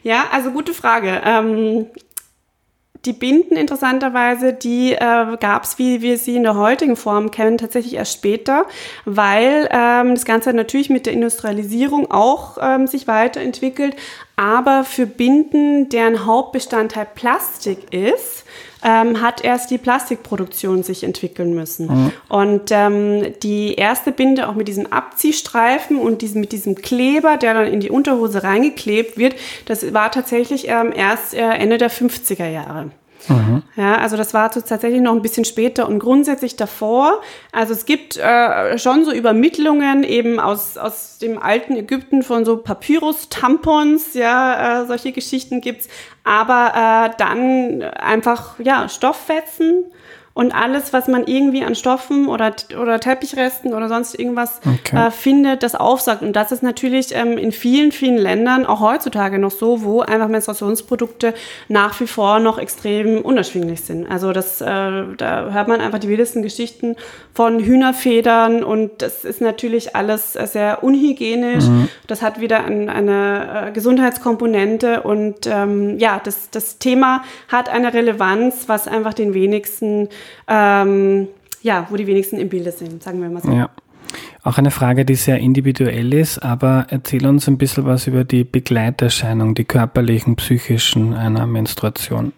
[0.03, 1.23] Ja, also gute Frage.
[1.25, 1.87] Ähm,
[3.05, 7.59] die Binden interessanterweise, die äh, gab es, wie wir sie in der heutigen Form kennen,
[7.59, 8.67] tatsächlich erst später,
[9.05, 13.97] weil ähm, das Ganze natürlich mit der Industrialisierung auch ähm, sich weiterentwickelt,
[14.37, 18.45] Aber für Binden, deren Hauptbestandteil Plastik ist,
[18.85, 21.87] ähm, hat erst die Plastikproduktion sich entwickeln müssen.
[21.87, 22.13] Mhm.
[22.29, 27.55] Und ähm, die erste Binde auch mit diesem Abziehstreifen und diesem, mit diesem Kleber, der
[27.55, 32.49] dann in die Unterhose reingeklebt wird, das war tatsächlich ähm, erst äh, Ende der 50er
[32.49, 32.91] Jahre.
[33.29, 33.63] Mhm.
[33.77, 37.21] Ja, also das war tatsächlich noch ein bisschen später und grundsätzlich davor.
[37.53, 42.57] Also es gibt äh, schon so Übermittlungen eben aus, aus dem alten Ägypten von so
[42.57, 45.89] Papyrus-Tampons, ja, äh, solche Geschichten gibt's.
[46.25, 49.85] Aber äh, dann einfach, ja, Stofffetzen
[50.35, 55.07] und alles, was man irgendwie an Stoffen oder, oder Teppichresten oder sonst irgendwas okay.
[55.07, 56.23] äh, findet, das aufsagt.
[56.23, 60.27] Und das ist natürlich ähm, in vielen, vielen Ländern auch heutzutage noch so, wo einfach
[60.27, 61.35] Menstruationsprodukte
[61.69, 64.11] nach wie vor noch extrem unerschwinglich sind.
[64.11, 66.97] Also das, äh, da hört man einfach die wildesten Geschichten
[67.33, 71.65] von Hühnerfedern und das ist natürlich alles sehr unhygienisch.
[71.65, 71.89] Mhm.
[72.09, 77.95] Das hat wieder ein, eine äh, Gesundheitskomponente und ähm, ja, das, das Thema hat eine
[77.95, 80.09] Relevanz, was einfach den wenigsten
[80.49, 81.29] ähm,
[81.63, 83.51] ja, wo die wenigsten im Bilde sind, sagen wir mal so.
[83.51, 83.71] Ja.
[84.43, 88.45] Auch eine Frage, die sehr individuell ist, aber erzähl uns ein bisschen was über die
[88.45, 92.33] Begleiterscheinungen, die körperlichen, psychischen einer Menstruation.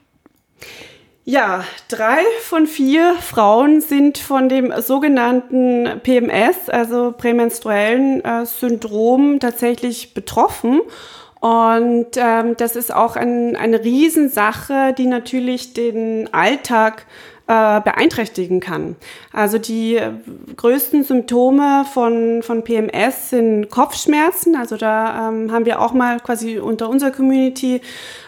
[1.24, 10.14] Ja, drei von vier Frauen sind von dem sogenannten PMS, also prämenstruellen äh, Syndrom, tatsächlich
[10.14, 10.82] betroffen.
[11.40, 17.06] Und ähm, das ist auch ein, eine Riesensache, die natürlich den Alltag
[17.48, 18.96] äh, beeinträchtigen kann.
[19.32, 20.00] Also die
[20.56, 24.56] größten Symptome von, von PMS sind Kopfschmerzen.
[24.56, 27.80] Also da ähm, haben wir auch mal quasi unter unserer Community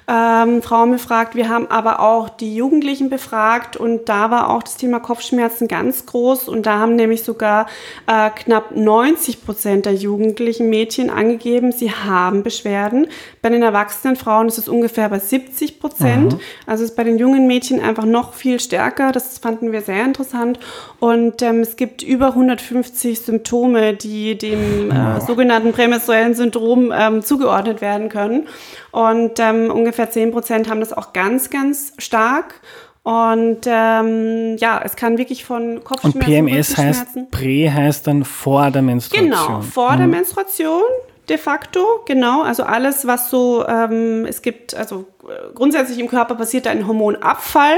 [0.08, 1.34] ähm, Frauen befragt.
[1.34, 6.06] Wir haben aber auch die Jugendlichen befragt und da war auch das Thema Kopfschmerzen ganz
[6.06, 7.66] groß und da haben nämlich sogar
[8.06, 13.08] äh, knapp 90 Prozent der jugendlichen Mädchen angegeben, sie haben Beschwerden.
[13.42, 16.34] Bei den erwachsenen Frauen ist es ungefähr bei 70 Prozent.
[16.34, 16.40] Mhm.
[16.66, 19.12] Also ist bei den jungen Mädchen einfach noch viel stärker.
[19.12, 20.58] Das fanden wir sehr interessant.
[21.00, 27.80] Und ähm, es gibt über 150 Symptome, die dem äh, sogenannten prämenstruellen Syndrom ähm, zugeordnet
[27.80, 28.46] werden können.
[28.90, 32.61] Und ähm, ungefähr 10 Prozent haben das auch ganz, ganz stark.
[33.02, 36.18] Und ähm, ja, es kann wirklich von Kopfschmerzen.
[36.18, 39.30] Und PMS heißt, Prä heißt dann vor der Menstruation.
[39.30, 39.98] Genau, vor mhm.
[39.98, 40.82] der Menstruation
[41.28, 42.42] de facto, genau.
[42.42, 47.76] Also alles, was so, ähm, es gibt, also äh, grundsätzlich im Körper passiert ein Hormonabfall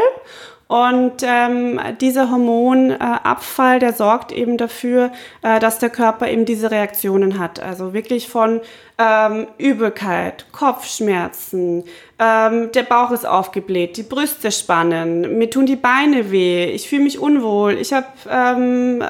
[0.70, 5.10] und ähm, dieser Hormonabfall, äh, der sorgt eben dafür,
[5.42, 7.58] äh, dass der Körper eben diese Reaktionen hat.
[7.58, 8.60] Also wirklich von
[8.96, 11.82] ähm, Übelkeit, Kopfschmerzen,
[12.20, 17.02] ähm, der Bauch ist aufgebläht, die Brüste spannen, mir tun die Beine weh, ich fühle
[17.02, 19.02] mich unwohl, ich habe ähm,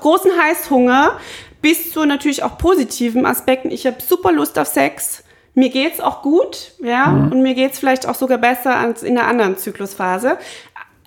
[0.00, 1.18] großen Heißhunger,
[1.60, 3.70] bis zu natürlich auch positiven Aspekten.
[3.70, 5.24] Ich habe super Lust auf Sex.
[5.54, 7.32] Mir geht's auch gut, ja, mhm.
[7.32, 10.38] und mir geht's vielleicht auch sogar besser als in einer anderen Zyklusphase.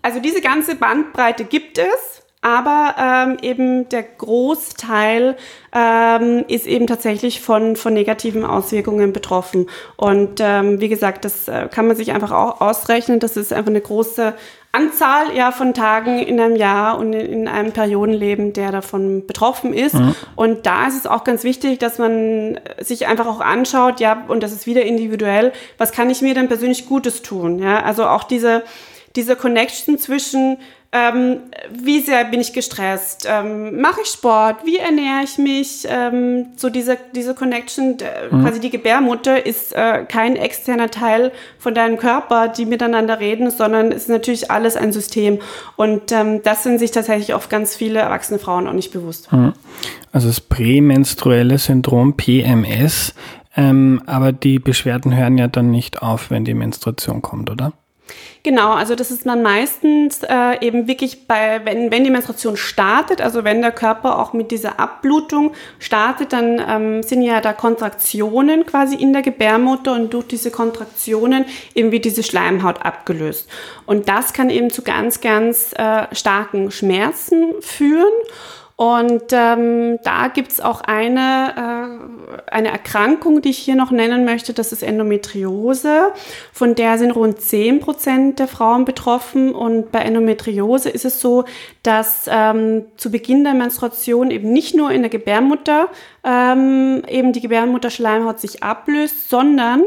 [0.05, 5.35] Also diese ganze Bandbreite gibt es, aber ähm, eben der Großteil
[5.73, 9.67] ähm, ist eben tatsächlich von, von negativen Auswirkungen betroffen.
[9.97, 13.19] Und ähm, wie gesagt, das äh, kann man sich einfach auch ausrechnen.
[13.19, 14.35] Das ist einfach eine große
[14.73, 19.73] Anzahl ja, von Tagen in einem Jahr und in, in einem Periodenleben, der davon betroffen
[19.73, 19.95] ist.
[19.95, 20.13] Mhm.
[20.35, 24.43] Und da ist es auch ganz wichtig, dass man sich einfach auch anschaut, ja, und
[24.43, 27.57] das ist wieder individuell, was kann ich mir denn persönlich Gutes tun?
[27.57, 28.61] Ja, also auch diese
[29.15, 30.57] diese Connection zwischen,
[30.91, 31.37] ähm,
[31.71, 36.69] wie sehr bin ich gestresst, ähm, mache ich Sport, wie ernähre ich mich, ähm, so
[36.69, 38.43] diese, diese Connection, äh, mhm.
[38.43, 43.91] quasi die Gebärmutter ist äh, kein externer Teil von deinem Körper, die miteinander reden, sondern
[43.91, 45.39] ist natürlich alles ein System.
[45.75, 49.31] Und ähm, das sind sich tatsächlich oft ganz viele erwachsene Frauen auch nicht bewusst.
[49.31, 49.53] Mhm.
[50.11, 53.13] Also das prämenstruelle Syndrom PMS,
[53.57, 57.73] ähm, aber die Beschwerden hören ja dann nicht auf, wenn die Menstruation kommt, oder?
[58.43, 63.19] Genau, also das ist dann meistens äh, eben wirklich bei, wenn, wenn die Menstruation startet,
[63.19, 68.67] also wenn der Körper auch mit dieser Abblutung startet, dann ähm, sind ja da Kontraktionen
[68.67, 73.49] quasi in der Gebärmutter und durch diese Kontraktionen eben wird diese Schleimhaut abgelöst.
[73.87, 78.13] Und das kann eben zu ganz, ganz äh, starken Schmerzen führen.
[78.77, 84.51] Und ähm, da gibt's auch eine, äh, eine Erkrankung, die ich hier noch nennen möchte,
[84.51, 86.11] das ist Endometriose.
[86.51, 89.55] Von der sind rund 10 Prozent der Frauen betroffen.
[89.55, 91.45] Und bei Endometriose ist es so,
[91.83, 95.87] dass ähm, zu Beginn der Menstruation eben nicht nur in der Gebärmutter
[96.25, 99.83] ähm, eben die Gebärmutterschleimhaut sich ablöst, sondern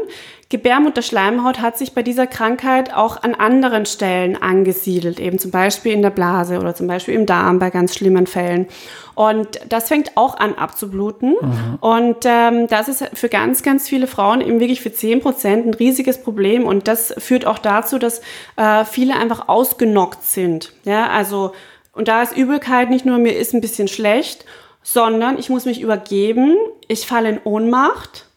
[0.49, 6.01] Gebärmutterschleimhaut hat sich bei dieser Krankheit auch an anderen Stellen angesiedelt, eben zum Beispiel in
[6.01, 8.67] der Blase oder zum Beispiel im Darm bei ganz schlimmen Fällen.
[9.13, 11.35] Und das fängt auch an abzubluten.
[11.39, 11.77] Mhm.
[11.81, 15.73] Und ähm, das ist für ganz, ganz viele Frauen eben wirklich für 10 Prozent ein
[15.75, 16.65] riesiges Problem.
[16.65, 18.21] Und das führt auch dazu, dass
[18.55, 20.73] äh, viele einfach ausgenockt sind.
[20.83, 21.51] Ja, also,
[21.93, 24.45] und da ist Übelkeit nicht nur, mir ist ein bisschen schlecht,
[24.81, 26.55] sondern ich muss mich übergeben,
[26.87, 28.28] ich falle in Ohnmacht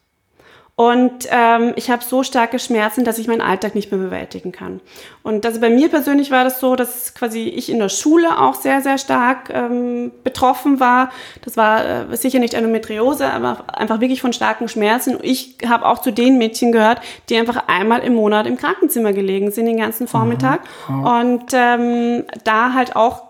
[0.83, 4.81] und ähm, ich habe so starke Schmerzen, dass ich meinen Alltag nicht mehr bewältigen kann.
[5.23, 8.57] Und also bei mir persönlich war das so, dass quasi ich in der Schule auch
[8.57, 11.11] sehr, sehr stark ähm, betroffen war.
[11.45, 15.19] Das war äh, sicher nicht Endometriose, aber einfach wirklich von starken Schmerzen.
[15.23, 19.53] Ich habe auch zu den Mädchen gehört, die einfach einmal im Monat im Krankenzimmer gelegen
[19.53, 20.63] sind, den ganzen Vormittag.
[20.89, 21.05] Mhm.
[21.05, 23.23] Und ähm, da halt auch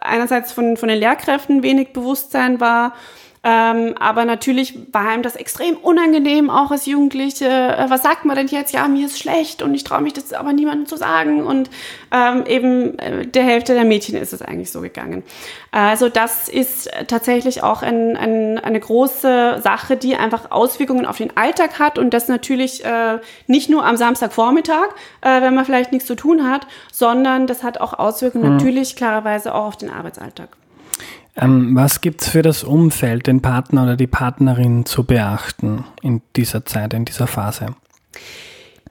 [0.00, 2.92] einerseits von, von den Lehrkräften wenig Bewusstsein war
[3.46, 7.44] ähm, aber natürlich war ihm das extrem unangenehm, auch als Jugendliche.
[7.44, 8.72] Äh, was sagt man denn jetzt?
[8.72, 11.44] Ja, mir ist schlecht und ich traue mich das aber niemandem zu sagen.
[11.44, 11.68] Und
[12.10, 15.22] ähm, eben äh, der Hälfte der Mädchen ist es eigentlich so gegangen.
[15.72, 21.36] Also das ist tatsächlich auch ein, ein, eine große Sache, die einfach Auswirkungen auf den
[21.36, 24.88] Alltag hat und das natürlich äh, nicht nur am Samstagvormittag,
[25.20, 28.56] äh, wenn man vielleicht nichts zu tun hat, sondern das hat auch Auswirkungen mhm.
[28.56, 30.56] natürlich klarerweise auch auf den Arbeitsalltag.
[31.36, 36.22] Ähm, was gibt es für das Umfeld, den Partner oder die Partnerin zu beachten in
[36.36, 37.74] dieser Zeit, in dieser Phase?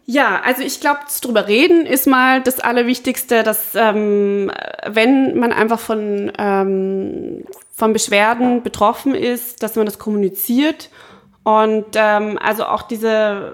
[0.05, 4.51] Ja, also ich glaube, drüber reden ist mal das Allerwichtigste, dass ähm,
[4.85, 10.89] wenn man einfach von, ähm, von Beschwerden betroffen ist, dass man das kommuniziert
[11.43, 13.51] und ähm, also auch diese,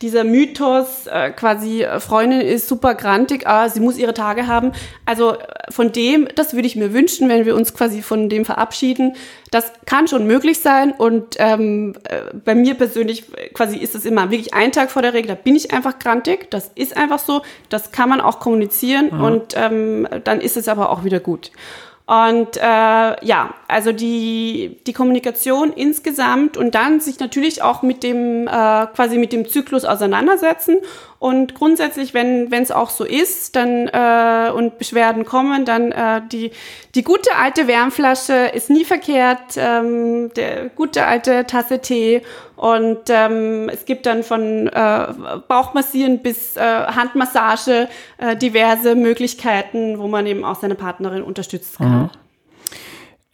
[0.00, 4.72] dieser Mythos, äh, quasi äh, Freundin ist super grantig, ah, sie muss ihre Tage haben.
[5.04, 8.46] Also äh, von dem, das würde ich mir wünschen, wenn wir uns quasi von dem
[8.46, 9.16] verabschieden.
[9.50, 10.92] Das kann schon möglich sein.
[10.92, 15.12] Und ähm, äh, bei mir persönlich quasi ist es immer wirklich ein Tag vor der
[15.12, 16.50] Regel, da bin ich einfach grantig.
[16.50, 17.42] Das ist einfach so.
[17.68, 19.22] Das kann man auch kommunizieren mhm.
[19.22, 21.50] und ähm, dann ist es aber auch wieder gut.
[22.10, 22.60] Und äh,
[23.24, 29.16] ja, also die, die Kommunikation insgesamt und dann sich natürlich auch mit dem äh, quasi
[29.16, 30.78] mit dem Zyklus auseinandersetzen
[31.20, 36.50] und grundsätzlich, wenn es auch so ist, dann äh, und Beschwerden kommen, dann äh, die
[36.94, 42.22] die gute alte Wärmflasche ist nie verkehrt, ähm, der gute alte Tasse Tee
[42.56, 45.06] und ähm, es gibt dann von äh,
[45.46, 52.00] Bauchmassieren bis äh, Handmassage äh, diverse Möglichkeiten, wo man eben auch seine Partnerin unterstützen kann.
[52.00, 52.10] Mhm.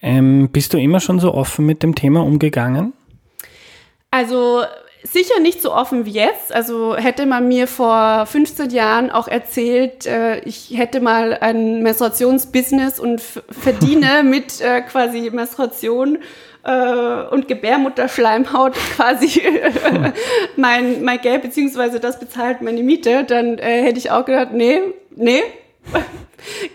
[0.03, 2.95] Ähm, bist du immer schon so offen mit dem Thema umgegangen?
[4.11, 4.65] Also
[5.13, 6.53] sicher nicht so offen wie jetzt.
[6.53, 13.01] Also hätte man mir vor 15 Jahren auch erzählt, äh, ich hätte mal ein Menstruationsbusiness
[13.01, 16.19] und verdiene mit äh, quasi Menstruation
[16.65, 19.43] äh, und Gebärmutterschleimhaut quasi
[20.57, 24.81] mein, mein Geld, beziehungsweise das bezahlt meine Miete, dann äh, hätte ich auch gedacht, nee,
[25.15, 25.43] nee,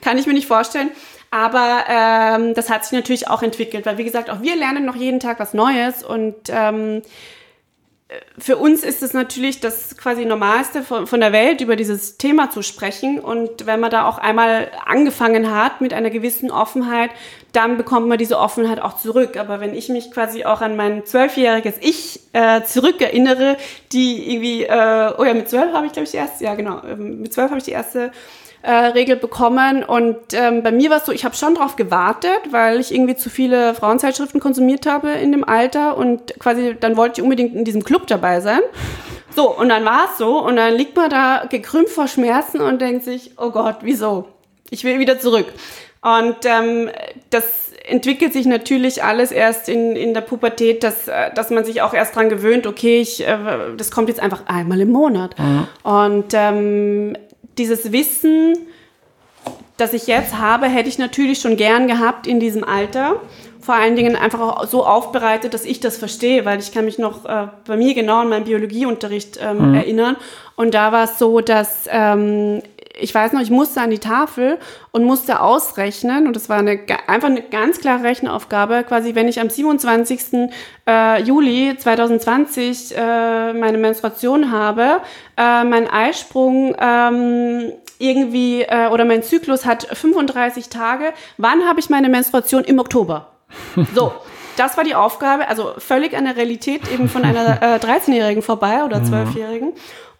[0.01, 0.91] kann ich mir nicht vorstellen.
[1.33, 4.97] Aber ähm, das hat sich natürlich auch entwickelt, weil wie gesagt, auch wir lernen noch
[4.97, 7.01] jeden Tag was Neues und ähm,
[8.37, 12.49] für uns ist es natürlich das quasi Normalste von, von, der Welt, über dieses Thema
[12.49, 13.19] zu sprechen.
[13.19, 17.11] Und wenn man da auch einmal angefangen hat mit einer gewissen Offenheit,
[17.53, 19.37] dann bekommt man diese Offenheit auch zurück.
[19.37, 23.57] Aber wenn ich mich quasi auch an mein zwölfjähriges Ich äh, zurückerinnere,
[23.93, 26.81] die irgendwie, äh, oh ja, mit zwölf habe ich, glaube ich, die erste, ja genau,
[26.83, 28.11] ähm, mit zwölf habe ich die erste
[28.63, 29.83] äh, Regel bekommen.
[29.83, 33.15] Und ähm, bei mir war es so, ich habe schon drauf gewartet, weil ich irgendwie
[33.15, 37.65] zu viele Frauenzeitschriften konsumiert habe in dem Alter und quasi dann wollte ich unbedingt in
[37.65, 38.61] diesem Club dabei sein.
[39.35, 42.81] So, und dann war es so und dann liegt man da gekrümmt vor Schmerzen und
[42.81, 44.27] denkt sich, oh Gott, wieso?
[44.69, 45.47] Ich will wieder zurück.
[46.01, 46.89] Und ähm,
[47.29, 51.81] das entwickelt sich natürlich alles erst in, in der Pubertät, dass, äh, dass man sich
[51.81, 53.37] auch erst dran gewöhnt, okay, ich, äh,
[53.77, 55.37] das kommt jetzt einfach einmal im Monat.
[55.37, 55.67] Mhm.
[55.83, 57.17] Und ähm,
[57.57, 58.57] dieses Wissen,
[59.77, 63.19] das ich jetzt habe, hätte ich natürlich schon gern gehabt in diesem Alter.
[63.59, 66.97] Vor allen Dingen einfach auch so aufbereitet, dass ich das verstehe, weil ich kann mich
[66.97, 69.75] noch äh, bei mir genau an meinen Biologieunterricht ähm, mhm.
[69.75, 70.15] erinnern.
[70.55, 72.61] Und da war es so, dass ähm,
[72.99, 74.57] ich weiß noch, ich musste an die Tafel
[74.91, 79.39] und musste ausrechnen, und das war eine, einfach eine ganz klare Rechenaufgabe, quasi, wenn ich
[79.39, 80.49] am 27.
[80.87, 85.01] Äh, Juli 2020 äh, meine Menstruation habe,
[85.37, 92.09] äh, mein Eisprung ähm, irgendwie oder mein Zyklus hat 35 Tage, wann habe ich meine
[92.09, 92.63] Menstruation?
[92.63, 93.27] Im Oktober.
[93.93, 94.11] So.
[94.57, 98.83] das war die Aufgabe, also völlig an der Realität eben von einer äh, 13-Jährigen vorbei
[98.83, 99.73] oder 12-Jährigen.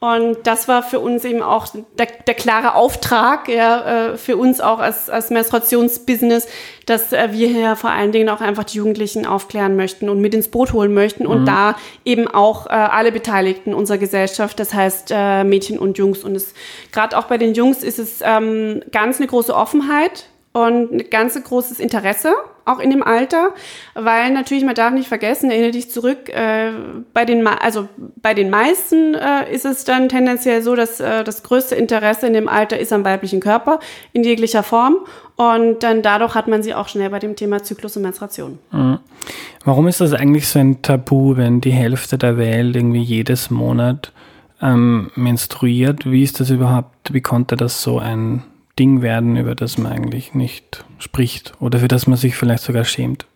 [0.03, 1.67] Und das war für uns eben auch
[1.99, 6.47] der, der klare Auftrag, ja, äh, für uns auch als, als Menstruationsbusiness,
[6.87, 10.33] dass äh, wir hier vor allen Dingen auch einfach die Jugendlichen aufklären möchten und mit
[10.33, 11.45] ins Boot holen möchten und mhm.
[11.45, 16.23] da eben auch äh, alle Beteiligten unserer Gesellschaft, das heißt äh, Mädchen und Jungs.
[16.23, 16.55] Und es
[16.91, 21.41] gerade auch bei den Jungs ist es ähm, ganz eine große Offenheit und ein ganz
[21.41, 22.33] großes Interesse,
[22.71, 23.53] auch in dem Alter,
[23.93, 26.71] weil natürlich, man darf nicht vergessen, erinnere dich zurück, äh,
[27.13, 31.43] bei, den, also bei den meisten äh, ist es dann tendenziell so, dass äh, das
[31.43, 33.79] größte Interesse in dem Alter ist am weiblichen Körper
[34.13, 34.97] in jeglicher Form
[35.35, 38.59] und dann dadurch hat man sie auch schnell bei dem Thema Zyklus und Menstruation.
[38.71, 38.99] Mhm.
[39.63, 44.11] Warum ist das eigentlich so ein Tabu, wenn die Hälfte der Welt irgendwie jedes Monat
[44.61, 46.09] ähm, menstruiert?
[46.09, 48.43] Wie ist das überhaupt, wie konnte das so ein
[48.81, 52.83] Ding werden, über das man eigentlich nicht spricht oder für das man sich vielleicht sogar
[52.83, 53.27] schämt.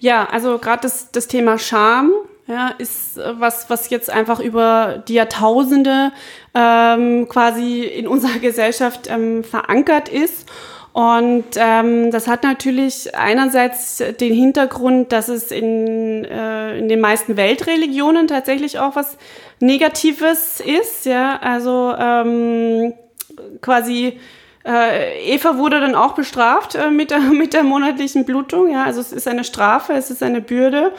[0.00, 2.10] Ja, also gerade das, das Thema Scham
[2.48, 6.10] ja, ist äh, was, was jetzt einfach über die Jahrtausende
[6.52, 10.48] ähm, quasi in unserer Gesellschaft ähm, verankert ist.
[10.92, 17.36] Und ähm, das hat natürlich einerseits den Hintergrund, dass es in, äh, in den meisten
[17.36, 19.16] Weltreligionen tatsächlich auch was
[19.60, 21.06] Negatives ist.
[21.06, 22.94] Ja, also ähm,
[23.60, 24.18] quasi
[24.66, 28.70] äh, Eva wurde dann auch bestraft äh, mit, der, mit der monatlichen Blutung.
[28.70, 30.92] Ja, also es ist eine Strafe, es ist eine Bürde,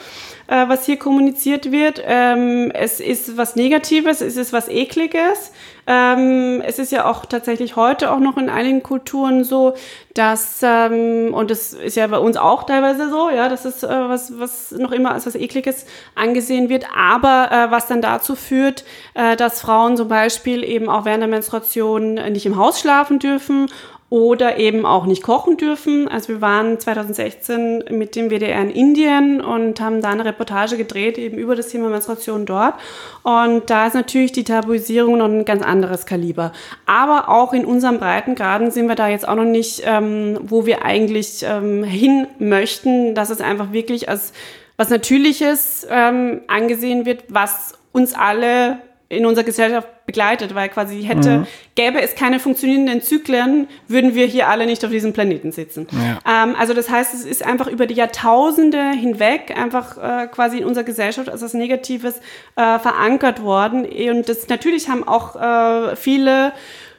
[0.48, 2.02] äh, was hier kommuniziert wird.
[2.04, 5.52] Ähm, es ist was Negatives, es ist was Ekliges.
[5.86, 9.74] Ähm, es ist ja auch tatsächlich heute auch noch in einigen Kulturen so,
[10.12, 13.88] dass, ähm, und das ist ja bei uns auch teilweise so, ja, dass es äh,
[13.88, 18.84] was, was noch immer als was Ekliges angesehen wird, aber äh, was dann dazu führt,
[19.14, 23.70] äh, dass Frauen zum Beispiel eben auch während der Menstruation nicht im Haus schlafen dürfen
[24.10, 26.08] oder eben auch nicht kochen dürfen.
[26.08, 31.18] Also wir waren 2016 mit dem WDR in Indien und haben da eine Reportage gedreht
[31.18, 32.74] eben über das Thema Menstruation dort.
[33.22, 36.52] Und da ist natürlich die Tabuisierung noch ein ganz anderes Kaliber.
[36.86, 40.84] Aber auch in unserem Breitengraden sind wir da jetzt auch noch nicht, ähm, wo wir
[40.84, 44.32] eigentlich ähm, hin möchten, dass es einfach wirklich als
[44.78, 51.40] was Natürliches ähm, angesehen wird, was uns alle in unserer Gesellschaft begleitet, weil quasi hätte,
[51.40, 51.46] mhm.
[51.74, 55.86] gäbe es keine funktionierenden Zyklen, würden wir hier alle nicht auf diesem Planeten sitzen.
[55.92, 56.44] Ja.
[56.44, 60.64] Ähm, also das heißt, es ist einfach über die Jahrtausende hinweg einfach äh, quasi in
[60.64, 62.22] unserer Gesellschaft als was Negatives
[62.56, 63.84] äh, verankert worden.
[63.84, 66.52] Und das natürlich haben auch äh, viele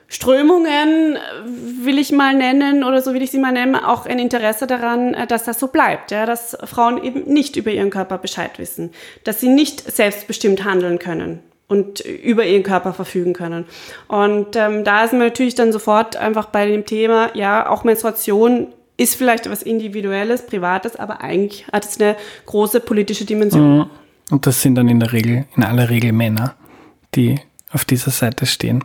[0.08, 1.18] Strömungen,
[1.82, 5.16] will ich mal nennen, oder so will ich sie mal nennen, auch ein Interesse daran,
[5.16, 8.92] äh, dass das so bleibt, ja, dass Frauen eben nicht über ihren Körper Bescheid wissen,
[9.24, 13.66] dass sie nicht selbstbestimmt handeln können und über ihren Körper verfügen können.
[14.08, 18.68] Und ähm, da ist man natürlich dann sofort einfach bei dem Thema, ja, auch Menstruation
[18.98, 23.78] ist vielleicht etwas Individuelles, Privates, aber eigentlich hat es eine große politische Dimension.
[23.78, 23.86] Mhm.
[24.32, 26.56] Und das sind dann in der Regel, in aller Regel Männer,
[27.16, 27.40] die
[27.72, 28.84] auf dieser Seite stehen.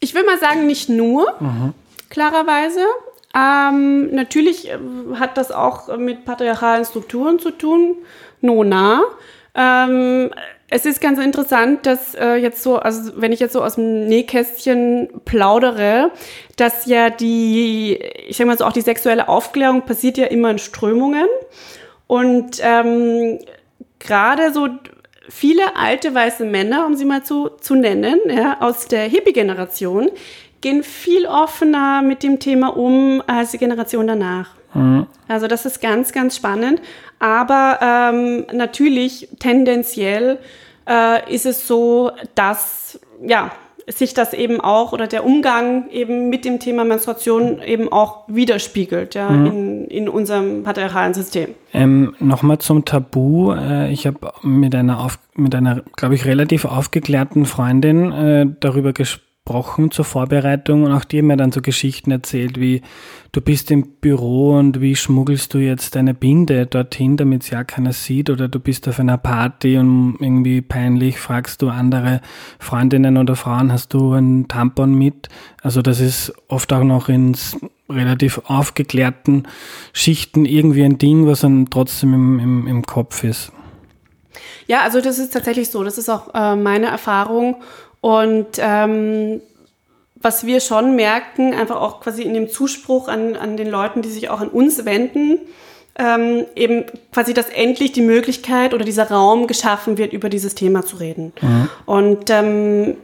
[0.00, 1.72] Ich will mal sagen, nicht nur, mhm.
[2.10, 2.84] klarerweise.
[3.34, 4.78] Ähm, natürlich äh,
[5.14, 7.96] hat das auch mit patriarchalen Strukturen zu tun,
[8.40, 9.02] nona.
[9.54, 10.30] Ähm,
[10.74, 14.08] es ist ganz interessant, dass äh, jetzt so, also wenn ich jetzt so aus dem
[14.08, 16.10] Nähkästchen plaudere,
[16.56, 17.94] dass ja die,
[18.26, 21.28] ich sag mal so, auch die sexuelle Aufklärung passiert ja immer in Strömungen.
[22.08, 23.38] Und ähm,
[24.00, 24.66] gerade so
[25.28, 30.10] viele alte weiße Männer, um sie mal zu, zu nennen, ja, aus der Hippie-Generation,
[30.60, 34.50] gehen viel offener mit dem Thema um als die Generation danach.
[34.74, 35.06] Mhm.
[35.28, 36.80] Also das ist ganz, ganz spannend.
[37.18, 40.38] Aber ähm, natürlich tendenziell
[40.88, 43.50] äh, ist es so, dass ja
[43.86, 49.14] sich das eben auch oder der Umgang eben mit dem Thema Menstruation eben auch widerspiegelt
[49.14, 49.46] ja, mhm.
[49.46, 51.50] in, in unserem patriarchalen System.
[51.72, 53.52] Ähm, Nochmal zum Tabu.
[53.52, 58.92] Äh, ich habe mit einer, auf, mit einer glaube ich, relativ aufgeklärten Freundin äh, darüber
[58.92, 62.80] gesprochen, gesprochen zur Vorbereitung und auch die haben mir dann so Geschichten erzählt, wie
[63.32, 67.62] du bist im Büro und wie schmuggelst du jetzt deine Binde dorthin, damit es ja
[67.62, 72.22] keiner sieht oder du bist auf einer Party und irgendwie peinlich fragst du andere
[72.58, 75.28] Freundinnen oder Frauen, hast du einen Tampon mit?
[75.60, 77.36] Also das ist oft auch noch in
[77.90, 79.42] relativ aufgeklärten
[79.92, 83.52] Schichten irgendwie ein Ding, was dann trotzdem im, im, im Kopf ist.
[84.66, 85.84] Ja, also das ist tatsächlich so.
[85.84, 87.56] Das ist auch äh, meine Erfahrung.
[88.00, 89.40] Und ähm,
[90.14, 94.10] was wir schon merken, einfach auch quasi in dem Zuspruch an, an den Leuten, die
[94.10, 95.38] sich auch an uns wenden,
[95.96, 100.84] ähm, eben quasi, dass endlich die Möglichkeit oder dieser Raum geschaffen wird, über dieses Thema
[100.84, 101.32] zu reden.
[101.40, 101.68] Mhm.
[101.86, 102.96] Und ähm,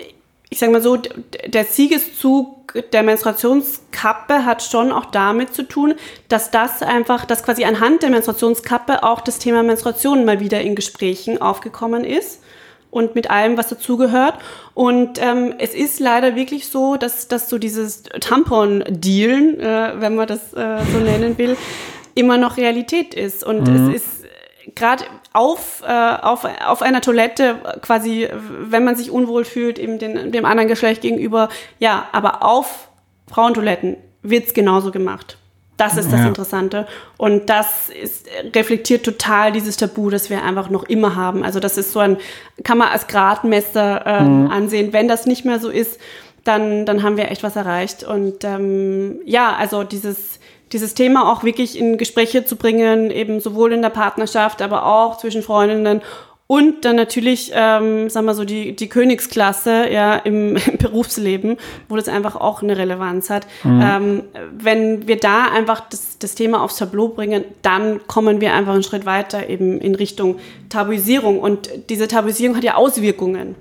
[0.50, 2.60] ich sage mal so, der Siegeszug
[2.92, 5.94] der Menstruationskappe hat schon auch damit zu tun,
[6.28, 10.74] dass das einfach, dass quasi anhand der Menstruationskappe auch das Thema Menstruation mal wieder in
[10.74, 12.42] Gesprächen aufgekommen ist
[12.90, 14.34] und mit allem, was dazugehört.
[14.74, 20.26] Und ähm, es ist leider wirklich so, dass, dass so dieses Tampon-Dealen, äh, wenn man
[20.26, 21.56] das äh, so nennen will,
[22.14, 23.44] immer noch Realität ist.
[23.44, 23.88] Und mhm.
[23.88, 24.19] es ist
[24.74, 30.32] gerade auf, äh, auf, auf einer Toilette quasi, wenn man sich unwohl fühlt, eben den,
[30.32, 31.48] dem anderen Geschlecht gegenüber,
[31.78, 32.88] ja, aber auf
[33.28, 35.38] Frauentoiletten wird's genauso gemacht.
[35.76, 36.26] Das ist das ja.
[36.26, 36.86] Interessante.
[37.16, 41.42] Und das ist, reflektiert total dieses Tabu, das wir einfach noch immer haben.
[41.42, 42.18] Also das ist so ein,
[42.64, 44.50] kann man als Gradmesser äh, mhm.
[44.50, 44.92] ansehen.
[44.92, 45.98] Wenn das nicht mehr so ist,
[46.44, 48.04] dann, dann haben wir echt was erreicht.
[48.04, 50.39] Und ähm, ja, also dieses,
[50.72, 55.18] dieses Thema auch wirklich in Gespräche zu bringen, eben sowohl in der Partnerschaft, aber auch
[55.18, 56.02] zwischen Freundinnen
[56.50, 61.58] und dann natürlich, ähm, sagen wir so, die, die Königsklasse ja, im, im Berufsleben,
[61.88, 63.46] wo das einfach auch eine Relevanz hat.
[63.62, 63.80] Mhm.
[63.80, 64.22] Ähm,
[64.58, 68.82] wenn wir da einfach das, das Thema aufs Tableau bringen, dann kommen wir einfach einen
[68.82, 70.40] Schritt weiter eben in Richtung
[70.70, 71.38] Tabuisierung.
[71.38, 73.54] Und diese Tabuisierung hat ja Auswirkungen.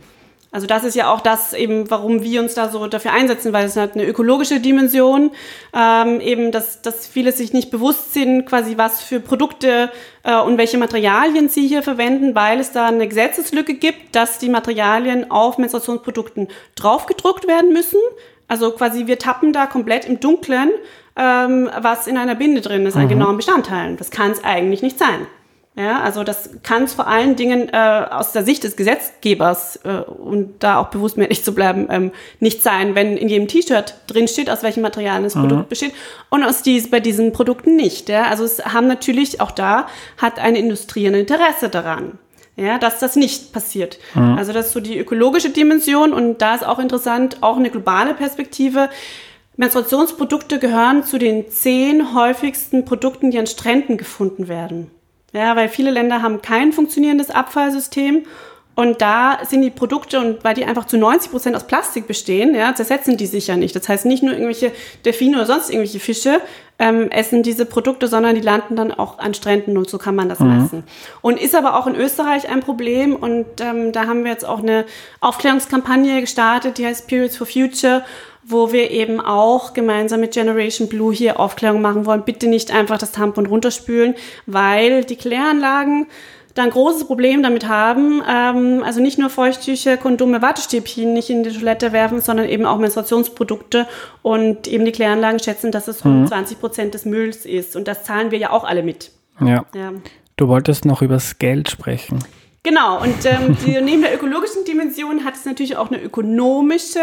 [0.51, 3.65] Also das ist ja auch das eben, warum wir uns da so dafür einsetzen, weil
[3.65, 5.29] es hat eine ökologische Dimension,
[5.73, 9.91] ähm, eben, dass, dass viele sich nicht bewusst sind, quasi was für Produkte
[10.23, 14.49] äh, und welche Materialien sie hier verwenden, weil es da eine Gesetzeslücke gibt, dass die
[14.49, 17.99] Materialien auf Menstruationsprodukten draufgedruckt werden müssen.
[18.47, 20.71] Also quasi wir tappen da komplett im Dunkeln,
[21.15, 23.09] ähm, was in einer Binde drin ist, an mhm.
[23.09, 23.97] genauen Bestandteilen.
[23.97, 25.27] Das kann es eigentlich nicht sein.
[25.79, 30.01] Ja, also das kann es vor allen Dingen äh, aus der Sicht des Gesetzgebers äh,
[30.01, 32.11] und da auch bewusst mehr nicht zu bleiben, ähm,
[32.41, 35.47] nicht sein, wenn in jedem T-Shirt drin steht, aus welchen Materialien das mhm.
[35.47, 35.93] Produkt besteht
[36.27, 38.09] und aus dies, bei diesen Produkten nicht.
[38.09, 38.23] Ja?
[38.23, 42.19] Also es haben natürlich auch da hat eine Industrie ein Interesse daran.
[42.57, 43.99] Ja, dass das nicht passiert.
[44.15, 44.37] Mhm.
[44.37, 48.13] Also das ist so die ökologische Dimension und da ist auch interessant, auch eine globale
[48.13, 48.89] Perspektive.
[49.55, 54.91] Menstruationsprodukte gehören zu den zehn häufigsten Produkten, die an Stränden gefunden werden.
[55.33, 58.25] Ja, weil viele Länder haben kein funktionierendes Abfallsystem
[58.79, 62.55] und da sind die Produkte und weil die einfach zu 90 Prozent aus Plastik bestehen,
[62.55, 63.75] ja, zersetzen die sich ja nicht.
[63.75, 64.71] Das heißt, nicht nur irgendwelche
[65.03, 66.39] Delfine oder sonst irgendwelche Fische
[66.79, 70.29] ähm, essen diese Produkte, sondern die landen dann auch an Stränden und so kann man
[70.29, 70.61] das mhm.
[70.61, 70.83] messen.
[71.19, 74.59] Und ist aber auch in Österreich ein Problem und ähm, da haben wir jetzt auch
[74.59, 74.85] eine
[75.19, 78.05] Aufklärungskampagne gestartet, die heißt Periods for Future
[78.41, 82.23] wo wir eben auch gemeinsam mit Generation Blue hier Aufklärung machen wollen.
[82.23, 84.15] Bitte nicht einfach das Tampon runterspülen,
[84.47, 86.07] weil die Kläranlagen
[86.59, 88.21] da ein großes Problem damit haben.
[88.29, 92.77] Ähm, also nicht nur Feuchttücher, Kondome, Wattestäbchen nicht in die Toilette werfen, sondern eben auch
[92.77, 93.87] Menstruationsprodukte.
[94.21, 96.27] Und eben die Kläranlagen schätzen, dass es rund mhm.
[96.27, 97.75] 20 Prozent des Mülls ist.
[97.75, 99.11] Und das zahlen wir ja auch alle mit.
[99.39, 99.65] Ja.
[99.73, 99.93] ja.
[100.37, 102.19] Du wolltest noch über das Geld sprechen.
[102.63, 106.99] Genau, und ähm, die, neben der ökologischen Dimension hat es natürlich auch eine ökonomische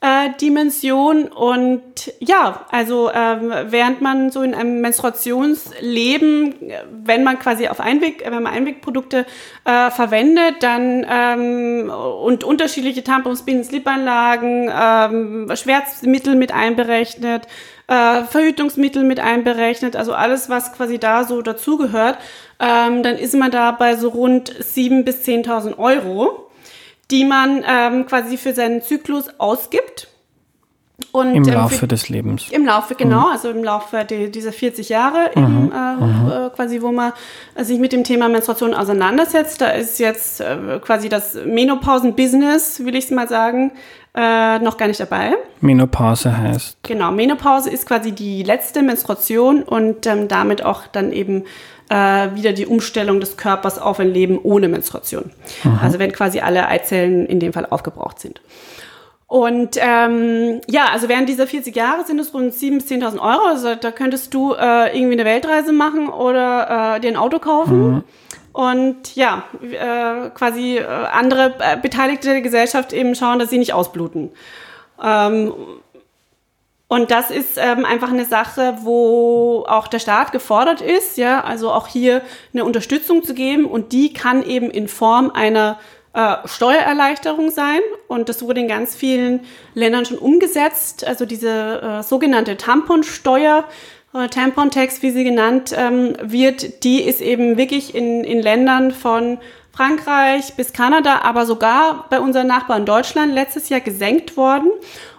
[0.00, 1.24] äh, Dimension.
[1.24, 6.54] Und ja, also ähm, während man so in einem Menstruationsleben,
[7.04, 9.26] wenn man quasi auf Einweg, wenn man Einwegprodukte
[9.64, 17.48] äh, verwendet, dann ähm, und unterschiedliche Tampons, Binden, Slipanlagen, ähm, Schmerzmittel mit einberechnet,
[17.88, 22.18] äh, Verhütungsmittel mit einberechnet, also alles, was quasi da so dazugehört,
[22.60, 26.47] ähm, dann ist man da bei so rund 7.000 bis 10.000 Euro
[27.10, 30.08] die man ähm, quasi für seinen Zyklus ausgibt.
[31.12, 32.48] Und, Im ähm, Laufe für, des Lebens.
[32.50, 33.32] Im Laufe, genau, mhm.
[33.32, 35.42] also im Laufe die, dieser 40 Jahre, mhm.
[35.42, 36.46] eben, äh, mhm.
[36.46, 37.12] äh, quasi, wo man
[37.56, 39.60] sich mit dem Thema Menstruation auseinandersetzt.
[39.60, 43.72] Da ist jetzt äh, quasi das Menopausen-Business, will ich es mal sagen,
[44.14, 45.34] äh, noch gar nicht dabei.
[45.60, 46.78] Menopause heißt.
[46.82, 51.44] Genau, Menopause ist quasi die letzte Menstruation und ähm, damit auch dann eben
[51.88, 55.30] äh, wieder die Umstellung des Körpers auf ein Leben ohne Menstruation.
[55.64, 55.78] Mhm.
[55.82, 58.40] Also wenn quasi alle Eizellen in dem Fall aufgebraucht sind.
[59.26, 63.46] Und ähm, ja, also während dieser 40 Jahre sind es rund 7.000 bis 10.000 Euro.
[63.46, 67.90] Also da könntest du äh, irgendwie eine Weltreise machen oder äh, dir ein Auto kaufen.
[67.90, 68.04] Mhm.
[68.52, 73.74] Und ja, äh, quasi äh, andere äh, Beteiligte der Gesellschaft eben schauen, dass sie nicht
[73.74, 74.30] ausbluten.
[75.00, 75.52] Ähm,
[76.88, 81.70] und das ist ähm, einfach eine Sache, wo auch der Staat gefordert ist, ja, also
[81.70, 82.22] auch hier
[82.54, 83.66] eine Unterstützung zu geben.
[83.66, 85.78] Und die kann eben in Form einer
[86.14, 87.80] äh, Steuererleichterung sein.
[88.08, 89.40] Und das wurde in ganz vielen
[89.74, 93.64] Ländern schon umgesetzt, also diese äh, sogenannte Tamponsteuer,
[94.14, 99.36] äh, Tampon-Tax, wie sie genannt ähm, wird, die ist eben wirklich in, in Ländern von
[99.72, 104.70] Frankreich bis Kanada, aber sogar bei unseren Nachbarn Deutschland letztes Jahr gesenkt worden.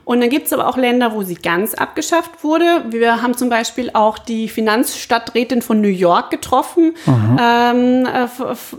[0.10, 2.84] Und dann gibt es aber auch Länder, wo sie ganz abgeschafft wurde.
[2.90, 6.96] Wir haben zum Beispiel auch die Finanzstadträtin von New York getroffen
[7.40, 8.26] ähm, äh,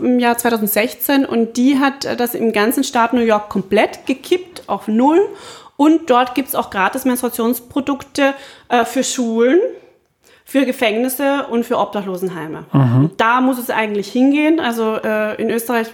[0.01, 4.89] im Jahr 2016 und die hat das im ganzen Staat New York komplett gekippt auf
[4.89, 5.21] Null.
[5.77, 8.33] Und dort gibt es auch gratis Menstruationsprodukte
[8.67, 9.61] äh, für Schulen
[10.51, 12.65] für Gefängnisse und für Obdachlosenheime.
[12.73, 13.11] Mhm.
[13.15, 14.59] Da muss es eigentlich hingehen.
[14.59, 15.87] Also äh, in Österreich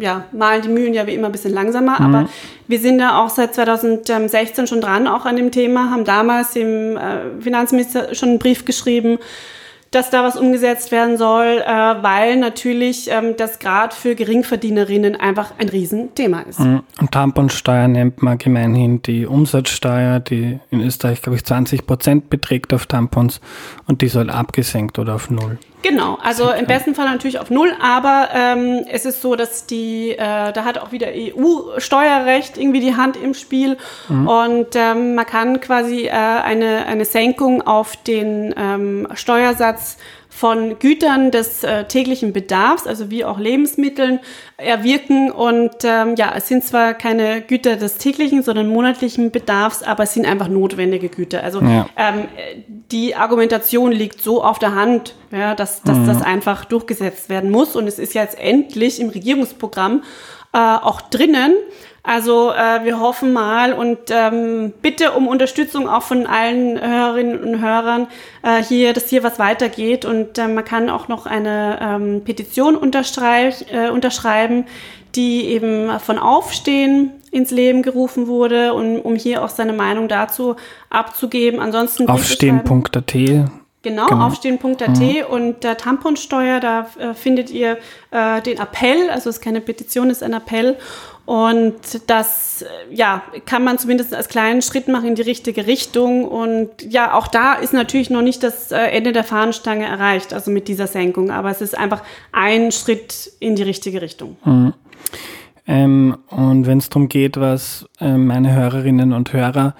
[0.00, 2.06] ja, malen die Mühlen ja wie immer ein bisschen langsamer, mhm.
[2.06, 2.28] aber
[2.66, 6.96] wir sind da auch seit 2016 schon dran, auch an dem Thema, haben damals dem
[6.96, 9.18] äh, Finanzminister schon einen Brief geschrieben,
[9.90, 15.52] dass da was umgesetzt werden soll, äh, weil natürlich ähm, das gerade für Geringverdienerinnen einfach
[15.58, 16.60] ein Riesenthema ist.
[16.60, 16.82] Mhm.
[17.00, 22.72] Und Tamponsteuer nennt man gemeinhin die Umsatzsteuer, die in Österreich, glaube ich, 20 Prozent beträgt
[22.72, 23.40] auf Tampons
[23.86, 25.58] und die soll abgesenkt oder auf Null.
[25.82, 30.10] Genau, also im besten Fall natürlich auf Null, aber ähm, es ist so, dass die,
[30.10, 33.78] äh, da hat auch wieder EU-Steuerrecht irgendwie die Hand im Spiel
[34.08, 34.28] mhm.
[34.28, 39.96] und ähm, man kann quasi äh, eine, eine Senkung auf den ähm, Steuersatz
[40.40, 44.20] von Gütern des äh, täglichen Bedarfs, also wie auch Lebensmitteln,
[44.56, 45.30] erwirken.
[45.30, 50.14] Und ähm, ja, es sind zwar keine Güter des täglichen, sondern monatlichen Bedarfs, aber es
[50.14, 51.44] sind einfach notwendige Güter.
[51.44, 51.86] Also ja.
[51.94, 52.24] ähm,
[52.90, 56.06] die Argumentation liegt so auf der Hand, ja, dass, dass mhm.
[56.06, 57.76] das einfach durchgesetzt werden muss.
[57.76, 60.04] Und es ist jetzt endlich im Regierungsprogramm
[60.54, 61.52] äh, auch drinnen.
[62.02, 67.60] Also äh, wir hoffen mal und ähm, bitte um Unterstützung auch von allen Hörerinnen und
[67.60, 68.06] Hörern
[68.42, 72.76] äh, hier, dass hier was weitergeht und äh, man kann auch noch eine ähm, Petition
[72.76, 74.64] äh, unterschreiben,
[75.14, 80.56] die eben von Aufstehen ins Leben gerufen wurde, und, um hier auch seine Meinung dazu
[80.88, 81.60] abzugeben.
[81.60, 83.14] Ansonsten Aufstehen.at
[83.82, 84.26] Genau, genau.
[84.26, 85.22] aufstehen.at mhm.
[85.30, 87.78] und der Tamponsteuer, da äh, findet ihr
[88.10, 90.76] äh, den Appell, also es ist keine Petition, es ist ein Appell
[91.30, 91.76] und
[92.08, 96.24] das, ja, kann man zumindest als kleinen Schritt machen in die richtige Richtung.
[96.24, 100.50] Und ja, auch da ist natürlich noch nicht das äh, Ende der Fahnenstange erreicht, also
[100.50, 101.30] mit dieser Senkung.
[101.30, 102.02] Aber es ist einfach
[102.32, 104.38] ein Schritt in die richtige Richtung.
[104.44, 104.74] Mhm.
[105.68, 109.76] Ähm, und wenn es darum geht, was äh, meine Hörerinnen und Hörer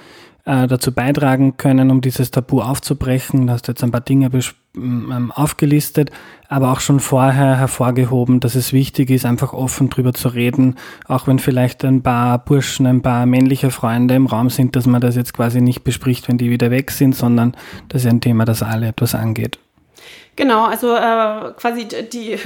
[0.50, 3.46] äh, dazu beitragen können, um dieses Tabu aufzubrechen.
[3.46, 4.30] Da hast du jetzt ein paar Dinge
[4.74, 6.10] ähm, aufgelistet,
[6.48, 10.74] aber auch schon vorher hervorgehoben, dass es wichtig ist, einfach offen drüber zu reden,
[11.06, 15.00] auch wenn vielleicht ein paar Burschen, ein paar männliche Freunde im Raum sind, dass man
[15.00, 17.56] das jetzt quasi nicht bespricht, wenn die wieder weg sind, sondern
[17.88, 19.60] das ist ein Thema, das alle etwas angeht.
[20.34, 22.36] Genau, also äh, quasi die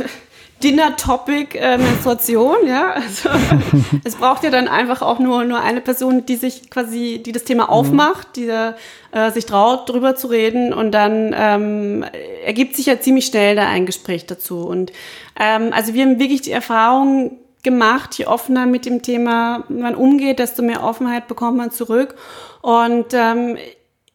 [0.62, 2.92] Dinner-Topic äh, Menstruation, ja.
[2.92, 3.28] Also
[4.04, 7.44] es braucht ja dann einfach auch nur, nur eine Person, die sich quasi, die das
[7.44, 12.04] Thema aufmacht, die äh, sich traut, drüber zu reden und dann ähm,
[12.44, 14.66] ergibt sich ja ziemlich schnell da ein Gespräch dazu.
[14.66, 14.92] Und
[15.38, 20.38] ähm, also wir haben wirklich die Erfahrung gemacht, je offener mit dem Thema man umgeht,
[20.38, 22.14] desto mehr Offenheit bekommt man zurück.
[22.62, 23.56] Und ähm,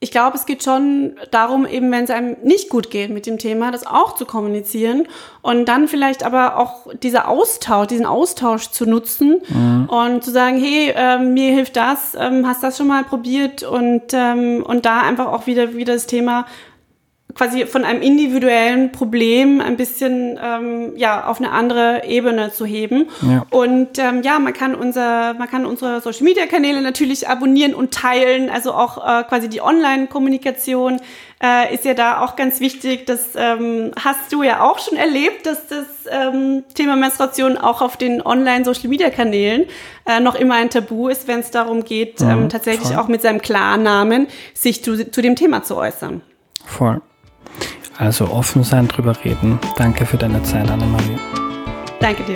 [0.01, 3.37] ich glaube, es geht schon darum, eben wenn es einem nicht gut geht mit dem
[3.37, 5.07] Thema, das auch zu kommunizieren
[5.41, 9.89] und dann vielleicht aber auch dieser Austausch, diesen Austausch zu nutzen mhm.
[9.89, 14.03] und zu sagen, hey, ähm, mir hilft das, ähm, hast das schon mal probiert und
[14.13, 16.45] ähm, und da einfach auch wieder wieder das Thema
[17.35, 23.07] quasi von einem individuellen Problem ein bisschen ähm, ja auf eine andere Ebene zu heben.
[23.21, 23.45] Ja.
[23.51, 27.93] Und ähm, ja, man kann unser, man kann unsere Social Media Kanäle natürlich abonnieren und
[27.93, 28.49] teilen.
[28.49, 30.99] Also auch äh, quasi die Online-Kommunikation
[31.41, 33.05] äh, ist ja da auch ganz wichtig.
[33.05, 37.95] Das ähm, hast du ja auch schon erlebt, dass das ähm, Thema Menstruation auch auf
[37.95, 39.65] den Online-Social Media Kanälen
[40.07, 42.97] äh, noch immer ein Tabu ist, wenn es darum geht, mhm, ähm, tatsächlich voll.
[42.97, 46.21] auch mit seinem Klarnamen sich zu, zu dem Thema zu äußern.
[46.65, 47.01] Voll.
[47.99, 49.59] Also offen sein, drüber reden.
[49.77, 51.17] Danke für deine Zeit, Annemarie.
[51.99, 52.35] Danke dir.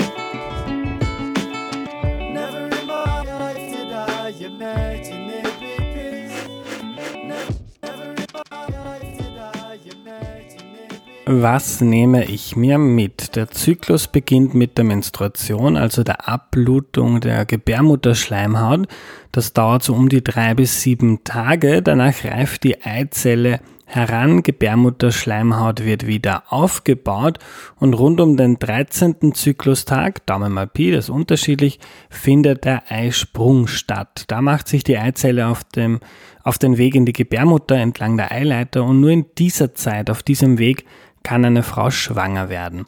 [11.26, 13.38] Was nehme ich mir mit?
[13.38, 18.90] Der Zyklus beginnt mit der Menstruation, also der Abblutung der Gebärmutterschleimhaut.
[19.32, 21.82] Das dauert so um die drei bis sieben Tage.
[21.82, 23.62] Danach reift die Eizelle
[23.96, 27.40] heran, Gebärmutterschleimhaut wird wieder aufgebaut
[27.80, 29.34] und rund um den 13.
[29.34, 31.80] Zyklustag, Daumen mal Pi, das ist unterschiedlich,
[32.10, 34.26] findet der Eisprung statt.
[34.28, 36.00] Da macht sich die Eizelle auf, dem,
[36.44, 40.24] auf den Weg in die Gebärmutter entlang der Eileiter und nur in dieser Zeit, auf
[40.24, 40.86] diesem Weg,
[41.24, 42.86] kann eine Frau schwanger werden.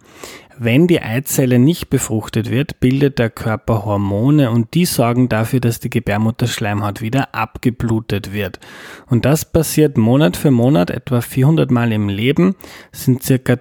[0.57, 5.81] Wenn die Eizelle nicht befruchtet wird, bildet der Körper Hormone und die sorgen dafür, dass
[5.81, 8.59] die Gebärmutterschleimhaut wieder abgeblutet wird.
[9.07, 12.55] Und das passiert Monat für Monat etwa 400 Mal im Leben,
[12.93, 13.57] sind circa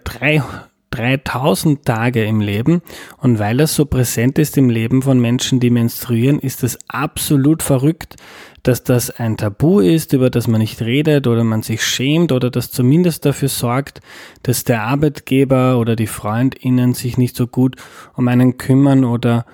[0.94, 2.82] 3000 Tage im Leben.
[3.18, 7.62] Und weil das so präsent ist im Leben von Menschen, die menstruieren, ist es absolut
[7.62, 8.16] verrückt,
[8.62, 12.50] dass das ein Tabu ist, über das man nicht redet oder man sich schämt oder
[12.50, 14.00] das zumindest dafür sorgt,
[14.42, 17.76] dass der Arbeitgeber oder die Freundinnen sich nicht so gut
[18.14, 19.44] um einen kümmern oder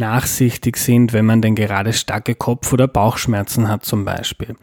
[0.00, 4.56] nachsichtig sind, wenn man denn gerade starke Kopf- oder Bauchschmerzen hat zum Beispiel.